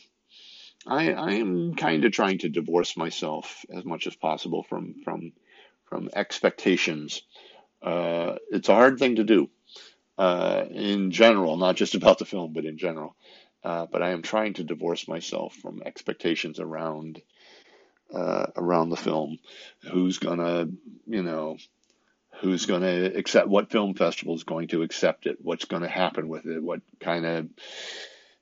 I 0.87 1.13
I 1.13 1.31
am 1.33 1.75
kind 1.75 2.05
of 2.05 2.11
trying 2.11 2.39
to 2.39 2.49
divorce 2.49 2.97
myself 2.97 3.65
as 3.73 3.85
much 3.85 4.07
as 4.07 4.15
possible 4.15 4.63
from 4.63 4.95
from 5.03 5.33
from 5.85 6.09
expectations. 6.13 7.21
Uh, 7.81 8.35
it's 8.51 8.69
a 8.69 8.75
hard 8.75 8.99
thing 8.99 9.15
to 9.15 9.23
do 9.23 9.49
uh, 10.17 10.65
in 10.69 11.11
general, 11.11 11.57
not 11.57 11.75
just 11.75 11.95
about 11.95 12.19
the 12.19 12.25
film, 12.25 12.53
but 12.53 12.65
in 12.65 12.77
general. 12.77 13.15
Uh, 13.63 13.85
but 13.91 14.01
I 14.01 14.11
am 14.11 14.21
trying 14.21 14.53
to 14.55 14.63
divorce 14.63 15.07
myself 15.07 15.55
from 15.55 15.83
expectations 15.85 16.59
around 16.59 17.21
uh, 18.13 18.47
around 18.55 18.89
the 18.89 18.97
film. 18.97 19.37
Who's 19.91 20.17
gonna, 20.19 20.67
you 21.07 21.23
know, 21.23 21.57
who's 22.41 22.65
gonna 22.65 23.05
accept 23.05 23.47
what 23.47 23.71
film 23.71 23.93
festival 23.93 24.35
is 24.35 24.43
going 24.43 24.69
to 24.69 24.83
accept 24.83 25.27
it? 25.27 25.37
What's 25.41 25.65
going 25.65 25.83
to 25.83 25.89
happen 25.89 26.27
with 26.27 26.45
it? 26.45 26.61
What 26.61 26.81
kind 26.99 27.25
of, 27.25 27.49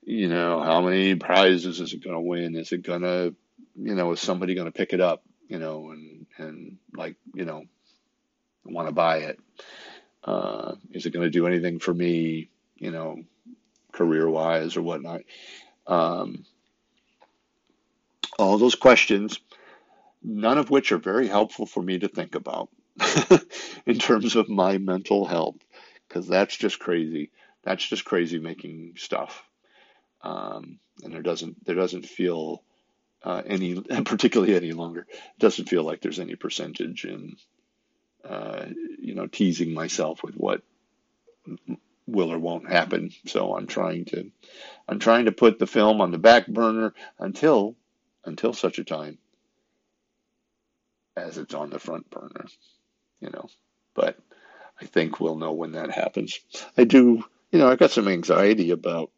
you 0.03 0.27
know, 0.27 0.61
how 0.61 0.81
many 0.81 1.15
prizes 1.15 1.79
is 1.79 1.93
it 1.93 2.03
going 2.03 2.15
to 2.15 2.21
win? 2.21 2.55
Is 2.55 2.71
it 2.71 2.83
going 2.83 3.01
to, 3.01 3.35
you 3.75 3.95
know, 3.95 4.11
is 4.11 4.19
somebody 4.19 4.55
going 4.55 4.67
to 4.67 4.77
pick 4.77 4.93
it 4.93 5.01
up? 5.01 5.23
You 5.47 5.59
know, 5.59 5.91
and 5.91 6.25
and 6.37 6.77
like, 6.95 7.15
you 7.33 7.45
know, 7.45 7.63
want 8.65 8.87
to 8.87 8.93
buy 8.93 9.17
it? 9.19 9.39
Uh, 10.23 10.75
is 10.91 11.05
it 11.05 11.13
going 11.13 11.25
to 11.25 11.29
do 11.29 11.47
anything 11.47 11.79
for 11.79 11.93
me? 11.93 12.49
You 12.75 12.91
know, 12.91 13.23
career 13.91 14.29
wise 14.29 14.77
or 14.77 14.81
whatnot. 14.81 15.21
Um, 15.87 16.45
all 18.37 18.57
those 18.57 18.75
questions, 18.75 19.39
none 20.23 20.57
of 20.57 20.69
which 20.69 20.91
are 20.91 20.97
very 20.97 21.27
helpful 21.27 21.65
for 21.65 21.81
me 21.81 21.99
to 21.99 22.07
think 22.07 22.35
about 22.35 22.69
in 23.85 23.97
terms 23.97 24.35
of 24.35 24.49
my 24.49 24.77
mental 24.77 25.25
health, 25.25 25.57
because 26.07 26.27
that's 26.27 26.55
just 26.55 26.79
crazy. 26.79 27.31
That's 27.63 27.85
just 27.85 28.05
crazy 28.05 28.39
making 28.39 28.93
stuff, 28.97 29.43
um, 30.21 30.79
and 31.03 31.13
there 31.13 31.21
doesn't 31.21 31.65
there 31.65 31.75
doesn't 31.75 32.05
feel 32.05 32.63
uh, 33.23 33.41
any 33.45 33.79
particularly 34.05 34.55
any 34.55 34.71
longer. 34.71 35.01
It 35.09 35.39
doesn't 35.39 35.69
feel 35.69 35.83
like 35.83 36.01
there's 36.01 36.19
any 36.19 36.35
percentage 36.35 37.05
in 37.05 37.35
uh, 38.23 38.65
you 38.99 39.15
know 39.15 39.27
teasing 39.27 39.73
myself 39.73 40.23
with 40.23 40.35
what 40.35 40.61
will 42.07 42.31
or 42.31 42.39
won't 42.39 42.69
happen. 42.69 43.11
So 43.27 43.55
I'm 43.55 43.67
trying 43.67 44.05
to 44.05 44.31
I'm 44.87 44.99
trying 44.99 45.25
to 45.25 45.31
put 45.31 45.59
the 45.59 45.67
film 45.67 46.01
on 46.01 46.11
the 46.11 46.17
back 46.17 46.47
burner 46.47 46.93
until 47.19 47.75
until 48.25 48.53
such 48.53 48.79
a 48.79 48.83
time 48.83 49.17
as 51.15 51.37
it's 51.37 51.53
on 51.53 51.69
the 51.69 51.79
front 51.79 52.09
burner, 52.09 52.45
you 53.19 53.29
know. 53.29 53.49
But 53.93 54.17
I 54.81 54.85
think 54.85 55.19
we'll 55.19 55.35
know 55.35 55.51
when 55.51 55.73
that 55.73 55.91
happens. 55.91 56.39
I 56.77 56.85
do, 56.85 57.23
you 57.51 57.59
know, 57.59 57.69
I've 57.69 57.79
got 57.79 57.91
some 57.91 58.07
anxiety 58.07 58.71
about 58.71 59.11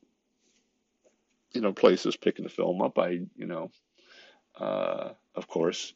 you 1.53 1.61
know 1.61 1.73
places 1.73 2.17
picking 2.17 2.43
the 2.43 2.49
film 2.49 2.81
up. 2.81 2.97
I, 2.97 3.21
you 3.35 3.45
know, 3.47 3.71
uh, 4.59 5.11
of 5.35 5.47
course, 5.47 5.93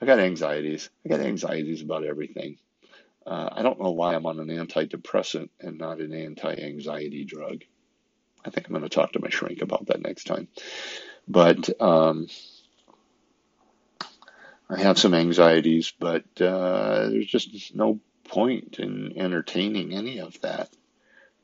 I 0.00 0.06
got 0.06 0.18
anxieties. 0.18 0.90
I 1.04 1.08
got 1.08 1.20
anxieties 1.20 1.82
about 1.82 2.04
everything. 2.04 2.58
Uh, 3.26 3.48
I 3.52 3.62
don't 3.62 3.80
know 3.80 3.90
why 3.90 4.14
I'm 4.14 4.26
on 4.26 4.40
an 4.40 4.48
antidepressant 4.48 5.50
and 5.60 5.78
not 5.78 6.00
an 6.00 6.14
anti 6.14 6.54
anxiety 6.54 7.24
drug. 7.24 7.64
I 8.44 8.50
think 8.50 8.66
I'm 8.66 8.72
going 8.72 8.82
to 8.82 8.88
talk 8.88 9.12
to 9.12 9.20
my 9.20 9.28
shrink 9.28 9.60
about 9.60 9.86
that 9.86 10.00
next 10.00 10.24
time. 10.24 10.48
But 11.28 11.68
um, 11.80 12.28
I 14.68 14.80
have 14.80 14.98
some 14.98 15.14
anxieties, 15.14 15.92
but 15.98 16.24
uh, 16.40 17.10
there's 17.10 17.26
just 17.26 17.74
no 17.74 18.00
point 18.24 18.78
in 18.78 19.18
entertaining 19.18 19.92
any 19.92 20.20
of 20.20 20.40
that. 20.40 20.70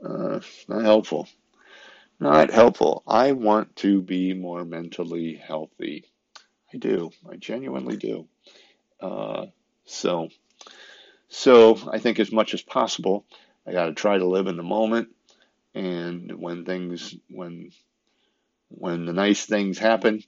Uh, 0.02 0.40
not 0.68 0.82
helpful. 0.82 1.28
Not 2.18 2.50
helpful. 2.50 3.02
I 3.06 3.32
want 3.32 3.76
to 3.76 4.00
be 4.00 4.32
more 4.34 4.64
mentally 4.64 5.34
healthy. 5.34 6.04
I 6.72 6.78
do. 6.78 7.10
I 7.30 7.36
genuinely 7.36 7.96
do. 7.96 8.26
Uh, 9.00 9.46
so 9.84 10.30
so 11.28 11.78
I 11.90 11.98
think 11.98 12.20
as 12.20 12.32
much 12.32 12.54
as 12.54 12.62
possible, 12.62 13.24
I 13.66 13.72
got 13.72 13.86
to 13.86 13.94
try 13.94 14.16
to 14.16 14.26
live 14.26 14.46
in 14.46 14.56
the 14.56 14.62
moment. 14.62 15.08
And 15.74 16.32
when 16.40 16.64
things, 16.64 17.14
when, 17.28 17.70
when 18.68 19.06
the 19.06 19.12
nice 19.12 19.44
things 19.44 19.78
happen, 19.78 20.22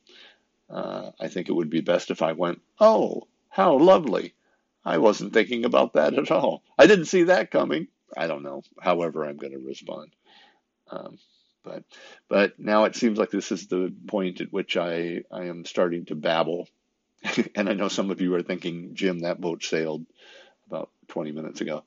uh, 0.69 1.13
I 1.19 1.29
think 1.29 1.49
it 1.49 1.55
would 1.55 1.71
be 1.71 1.81
best 1.81 2.11
if 2.11 2.21
I 2.21 2.33
went, 2.33 2.61
oh, 2.81 3.27
how 3.49 3.79
lovely. 3.79 4.35
I 4.85 4.99
wasn't 4.99 5.33
thinking 5.33 5.65
about 5.65 5.95
that 5.95 6.15
at 6.15 6.31
all. 6.31 6.63
I 6.79 6.87
didn't 6.87 7.07
see 7.07 7.25
that 7.25 7.51
coming. 7.51 7.89
I 8.17 8.27
don't 8.27 8.43
know. 8.43 8.63
However, 8.81 9.25
I'm 9.25 9.37
going 9.37 9.53
to 9.53 9.59
respond. 9.59 10.11
Um, 10.91 11.19
but 11.65 11.85
but 12.29 12.59
now 12.59 12.85
it 12.85 12.97
seems 12.97 13.19
like 13.19 13.31
this 13.31 13.53
is 13.53 13.67
the 13.67 13.93
point 14.07 14.41
at 14.41 14.53
which 14.53 14.77
I 14.77 15.23
I 15.31 15.45
am 15.45 15.65
starting 15.65 16.07
to 16.07 16.15
babble, 16.15 16.69
and 17.55 17.69
I 17.69 17.75
know 17.75 17.89
some 17.89 18.11
of 18.11 18.21
you 18.21 18.35
are 18.35 18.43
thinking, 18.43 18.95
Jim, 18.95 19.21
that 19.21 19.41
boat 19.41 19.65
sailed 19.65 20.07
about 20.67 20.91
20 21.09 21.33
minutes 21.33 21.61
ago. 21.61 21.85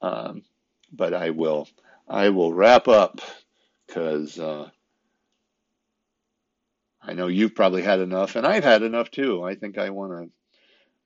Um, 0.00 0.42
but 0.92 1.14
I 1.14 1.30
will 1.30 1.68
I 2.08 2.30
will 2.30 2.52
wrap 2.52 2.88
up 2.88 3.20
because 3.86 4.38
uh, 4.38 4.68
I 7.02 7.12
know 7.14 7.26
you've 7.26 7.54
probably 7.54 7.82
had 7.82 8.00
enough, 8.00 8.36
and 8.36 8.46
I've 8.46 8.64
had 8.64 8.82
enough 8.82 9.10
too. 9.10 9.42
I 9.42 9.54
think 9.54 9.78
I 9.78 9.90
want 9.90 10.12
to 10.12 10.30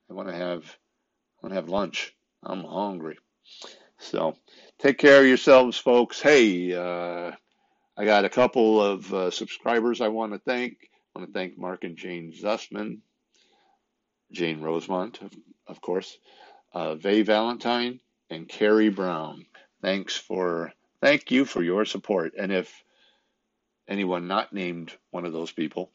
I 0.09 0.13
want 0.13 0.29
to 0.29 0.35
have 0.35 0.65
want 1.41 1.51
to 1.51 1.55
have 1.55 1.69
lunch. 1.69 2.15
I'm 2.41 2.63
hungry. 2.63 3.17
So 3.99 4.35
take 4.79 4.97
care 4.97 5.21
of 5.21 5.27
yourselves, 5.27 5.77
folks. 5.77 6.21
Hey, 6.21 6.73
uh, 6.73 7.31
I 7.95 8.05
got 8.05 8.25
a 8.25 8.29
couple 8.29 8.81
of 8.81 9.13
uh, 9.13 9.31
subscribers 9.31 10.01
I 10.01 10.07
want 10.07 10.33
to 10.33 10.39
thank. 10.39 10.89
I 11.15 11.19
want 11.19 11.31
to 11.31 11.39
thank 11.39 11.57
Mark 11.57 11.83
and 11.83 11.95
Jane 11.95 12.33
Zussman, 12.33 12.99
Jane 14.31 14.61
Rosemont, 14.61 15.21
of, 15.21 15.31
of 15.67 15.81
course 15.81 16.17
uh, 16.73 16.95
Vay 16.95 17.21
Valentine, 17.21 17.99
and 18.29 18.47
Carrie 18.47 18.89
Brown. 18.89 19.45
Thanks 19.81 20.15
for 20.15 20.73
thank 21.01 21.31
you 21.31 21.45
for 21.45 21.61
your 21.61 21.85
support. 21.85 22.33
And 22.37 22.51
if 22.51 22.83
anyone 23.87 24.27
not 24.27 24.53
named 24.53 24.91
one 25.11 25.25
of 25.25 25.33
those 25.33 25.51
people, 25.51 25.91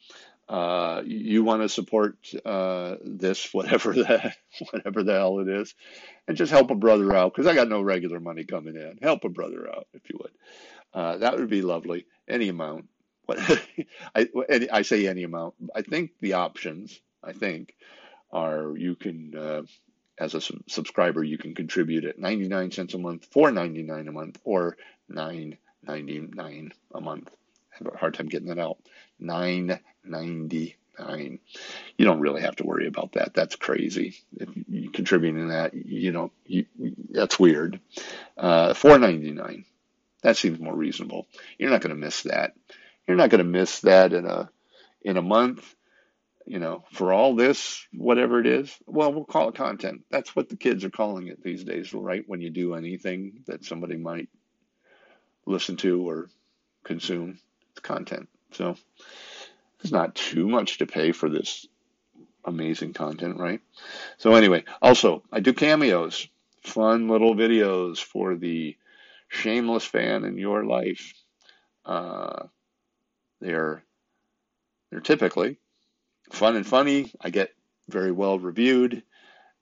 uh, 0.47 1.01
you 1.05 1.43
want 1.43 1.61
to 1.61 1.69
support 1.69 2.15
uh, 2.45 2.95
this, 3.03 3.49
whatever 3.53 3.93
the 3.93 4.33
whatever 4.71 5.03
the 5.03 5.13
hell 5.13 5.39
it 5.39 5.49
is, 5.49 5.75
and 6.27 6.37
just 6.37 6.51
help 6.51 6.71
a 6.71 6.75
brother 6.75 7.13
out 7.13 7.33
because 7.33 7.47
I 7.47 7.55
got 7.55 7.67
no 7.67 7.81
regular 7.81 8.19
money 8.19 8.45
coming 8.45 8.75
in. 8.75 8.99
Help 9.01 9.25
a 9.25 9.29
brother 9.29 9.69
out 9.69 9.87
if 9.93 10.09
you 10.09 10.17
would. 10.21 10.31
Uh, 10.93 11.17
that 11.17 11.37
would 11.37 11.49
be 11.49 11.61
lovely. 11.61 12.05
Any 12.27 12.49
amount. 12.49 12.85
I, 13.29 14.27
I 14.71 14.81
say 14.81 15.07
any 15.07 15.23
amount. 15.23 15.53
I 15.75 15.83
think 15.83 16.11
the 16.19 16.33
options. 16.33 16.99
I 17.23 17.33
think 17.33 17.75
are 18.31 18.75
you 18.77 18.95
can 18.95 19.35
uh, 19.35 19.61
as 20.19 20.35
a 20.35 20.41
subscriber, 20.67 21.23
you 21.23 21.37
can 21.37 21.55
contribute 21.55 22.03
at 22.03 22.19
99 22.19 22.71
cents 22.71 22.93
a 22.93 22.97
month, 22.97 23.31
4.99 23.31 24.07
a 24.07 24.11
month, 24.11 24.39
or 24.43 24.75
9.99 25.11 26.71
a 26.93 27.01
month. 27.01 27.29
I 27.73 27.77
have 27.77 27.93
a 27.93 27.97
hard 27.97 28.15
time 28.15 28.27
getting 28.27 28.49
that 28.49 28.59
out. 28.59 28.77
9.99. 29.21 31.39
You 31.97 32.05
don't 32.05 32.19
really 32.19 32.41
have 32.41 32.57
to 32.57 32.65
worry 32.65 32.87
about 32.87 33.13
that. 33.13 33.33
That's 33.33 33.55
crazy. 33.55 34.15
If 34.35 34.49
you 34.67 34.91
contributing 34.91 35.47
that, 35.49 35.73
you 35.73 36.11
know, 36.11 36.31
you, 36.45 36.65
that's 37.11 37.39
weird. 37.39 37.79
Uh, 38.37 38.73
4.99. 38.73 39.63
That 40.21 40.37
seems 40.37 40.59
more 40.59 40.75
reasonable. 40.75 41.27
You're 41.57 41.69
not 41.69 41.81
going 41.81 41.95
to 41.95 42.01
miss 42.01 42.23
that. 42.23 42.53
You're 43.07 43.17
not 43.17 43.29
going 43.29 43.43
to 43.43 43.49
miss 43.49 43.79
that 43.81 44.13
in 44.13 44.25
a 44.25 44.49
in 45.01 45.17
a 45.17 45.21
month 45.21 45.75
you 46.49 46.57
know, 46.57 46.83
for 46.93 47.13
all 47.13 47.35
this, 47.35 47.85
whatever 47.93 48.39
it 48.39 48.47
is, 48.47 48.75
well, 48.87 49.13
we'll 49.13 49.23
call 49.23 49.49
it 49.49 49.55
content. 49.55 50.01
That's 50.09 50.35
what 50.35 50.49
the 50.49 50.55
kids 50.55 50.83
are 50.83 50.89
calling 50.89 51.27
it 51.27 51.43
these 51.43 51.63
days, 51.63 51.93
right? 51.93 52.23
When 52.25 52.41
you 52.41 52.49
do 52.49 52.73
anything 52.73 53.43
that 53.45 53.63
somebody 53.63 53.97
might 53.97 54.29
listen 55.45 55.77
to 55.77 56.09
or 56.09 56.27
consume, 56.83 57.37
it's 57.69 57.81
content. 57.81 58.29
So 58.53 58.75
there's 59.79 59.91
not 59.91 60.15
too 60.15 60.47
much 60.47 60.79
to 60.79 60.87
pay 60.87 61.11
for 61.11 61.29
this 61.29 61.67
amazing 62.43 62.93
content, 62.93 63.37
right? 63.37 63.61
So 64.17 64.33
anyway, 64.33 64.63
also 64.81 65.21
I 65.31 65.41
do 65.41 65.53
cameos, 65.53 66.27
fun 66.63 67.09
little 67.09 67.35
videos 67.35 67.99
for 67.99 68.35
the 68.35 68.75
shameless 69.29 69.85
fan 69.85 70.25
in 70.25 70.37
your 70.37 70.65
life. 70.65 71.13
Uh, 71.85 72.47
they're 73.39 73.83
they're 74.91 74.99
typically 74.99 75.57
fun 76.31 76.55
and 76.55 76.67
funny. 76.67 77.11
I 77.21 77.29
get 77.29 77.53
very 77.87 78.11
well 78.11 78.39
reviewed, 78.39 79.03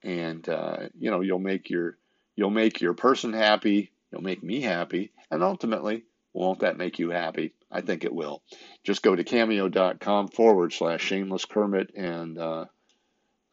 and 0.04 0.48
uh, 0.50 0.90
you 0.98 1.12
know 1.12 1.22
you'll 1.22 1.40
make 1.40 1.70
your 1.70 1.98
you'll 2.36 2.50
make 2.50 2.82
your 2.82 2.94
person 2.94 3.34
happy. 3.34 3.92
You'll 4.12 4.24
make 4.24 4.42
me 4.42 4.62
happy, 4.62 5.12
and 5.30 5.44
ultimately, 5.44 6.04
won't 6.34 6.60
that 6.60 6.78
make 6.78 7.00
you 7.00 7.10
happy? 7.10 7.54
I 7.70 7.82
think 7.82 8.04
it 8.04 8.14
will. 8.14 8.42
Just 8.84 9.02
go 9.02 9.16
to 9.16 9.24
cameo.com 9.24 10.30
forward 10.30 10.72
slash 10.72 11.04
shameless 11.04 11.46
Kermit 11.46 11.92
and 11.96 12.38
uh, 12.38 12.66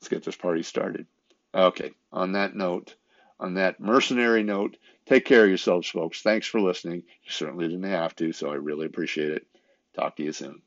let's 0.00 0.08
get 0.08 0.22
this 0.22 0.36
party 0.36 0.62
started. 0.62 1.06
Okay, 1.52 1.90
on 2.12 2.32
that 2.32 2.54
note, 2.54 2.94
on 3.40 3.54
that 3.54 3.80
mercenary 3.80 4.42
note, 4.42 4.76
Take 5.06 5.24
care 5.24 5.42
of 5.44 5.48
yourselves, 5.48 5.88
folks. 5.88 6.22
Thanks 6.22 6.46
for 6.46 6.60
listening. 6.60 7.02
You 7.24 7.30
certainly 7.30 7.68
didn't 7.68 7.90
have 7.90 8.14
to, 8.16 8.32
so 8.32 8.50
I 8.50 8.54
really 8.54 8.86
appreciate 8.86 9.32
it. 9.32 9.46
Talk 9.94 10.16
to 10.16 10.22
you 10.22 10.32
soon. 10.32 10.62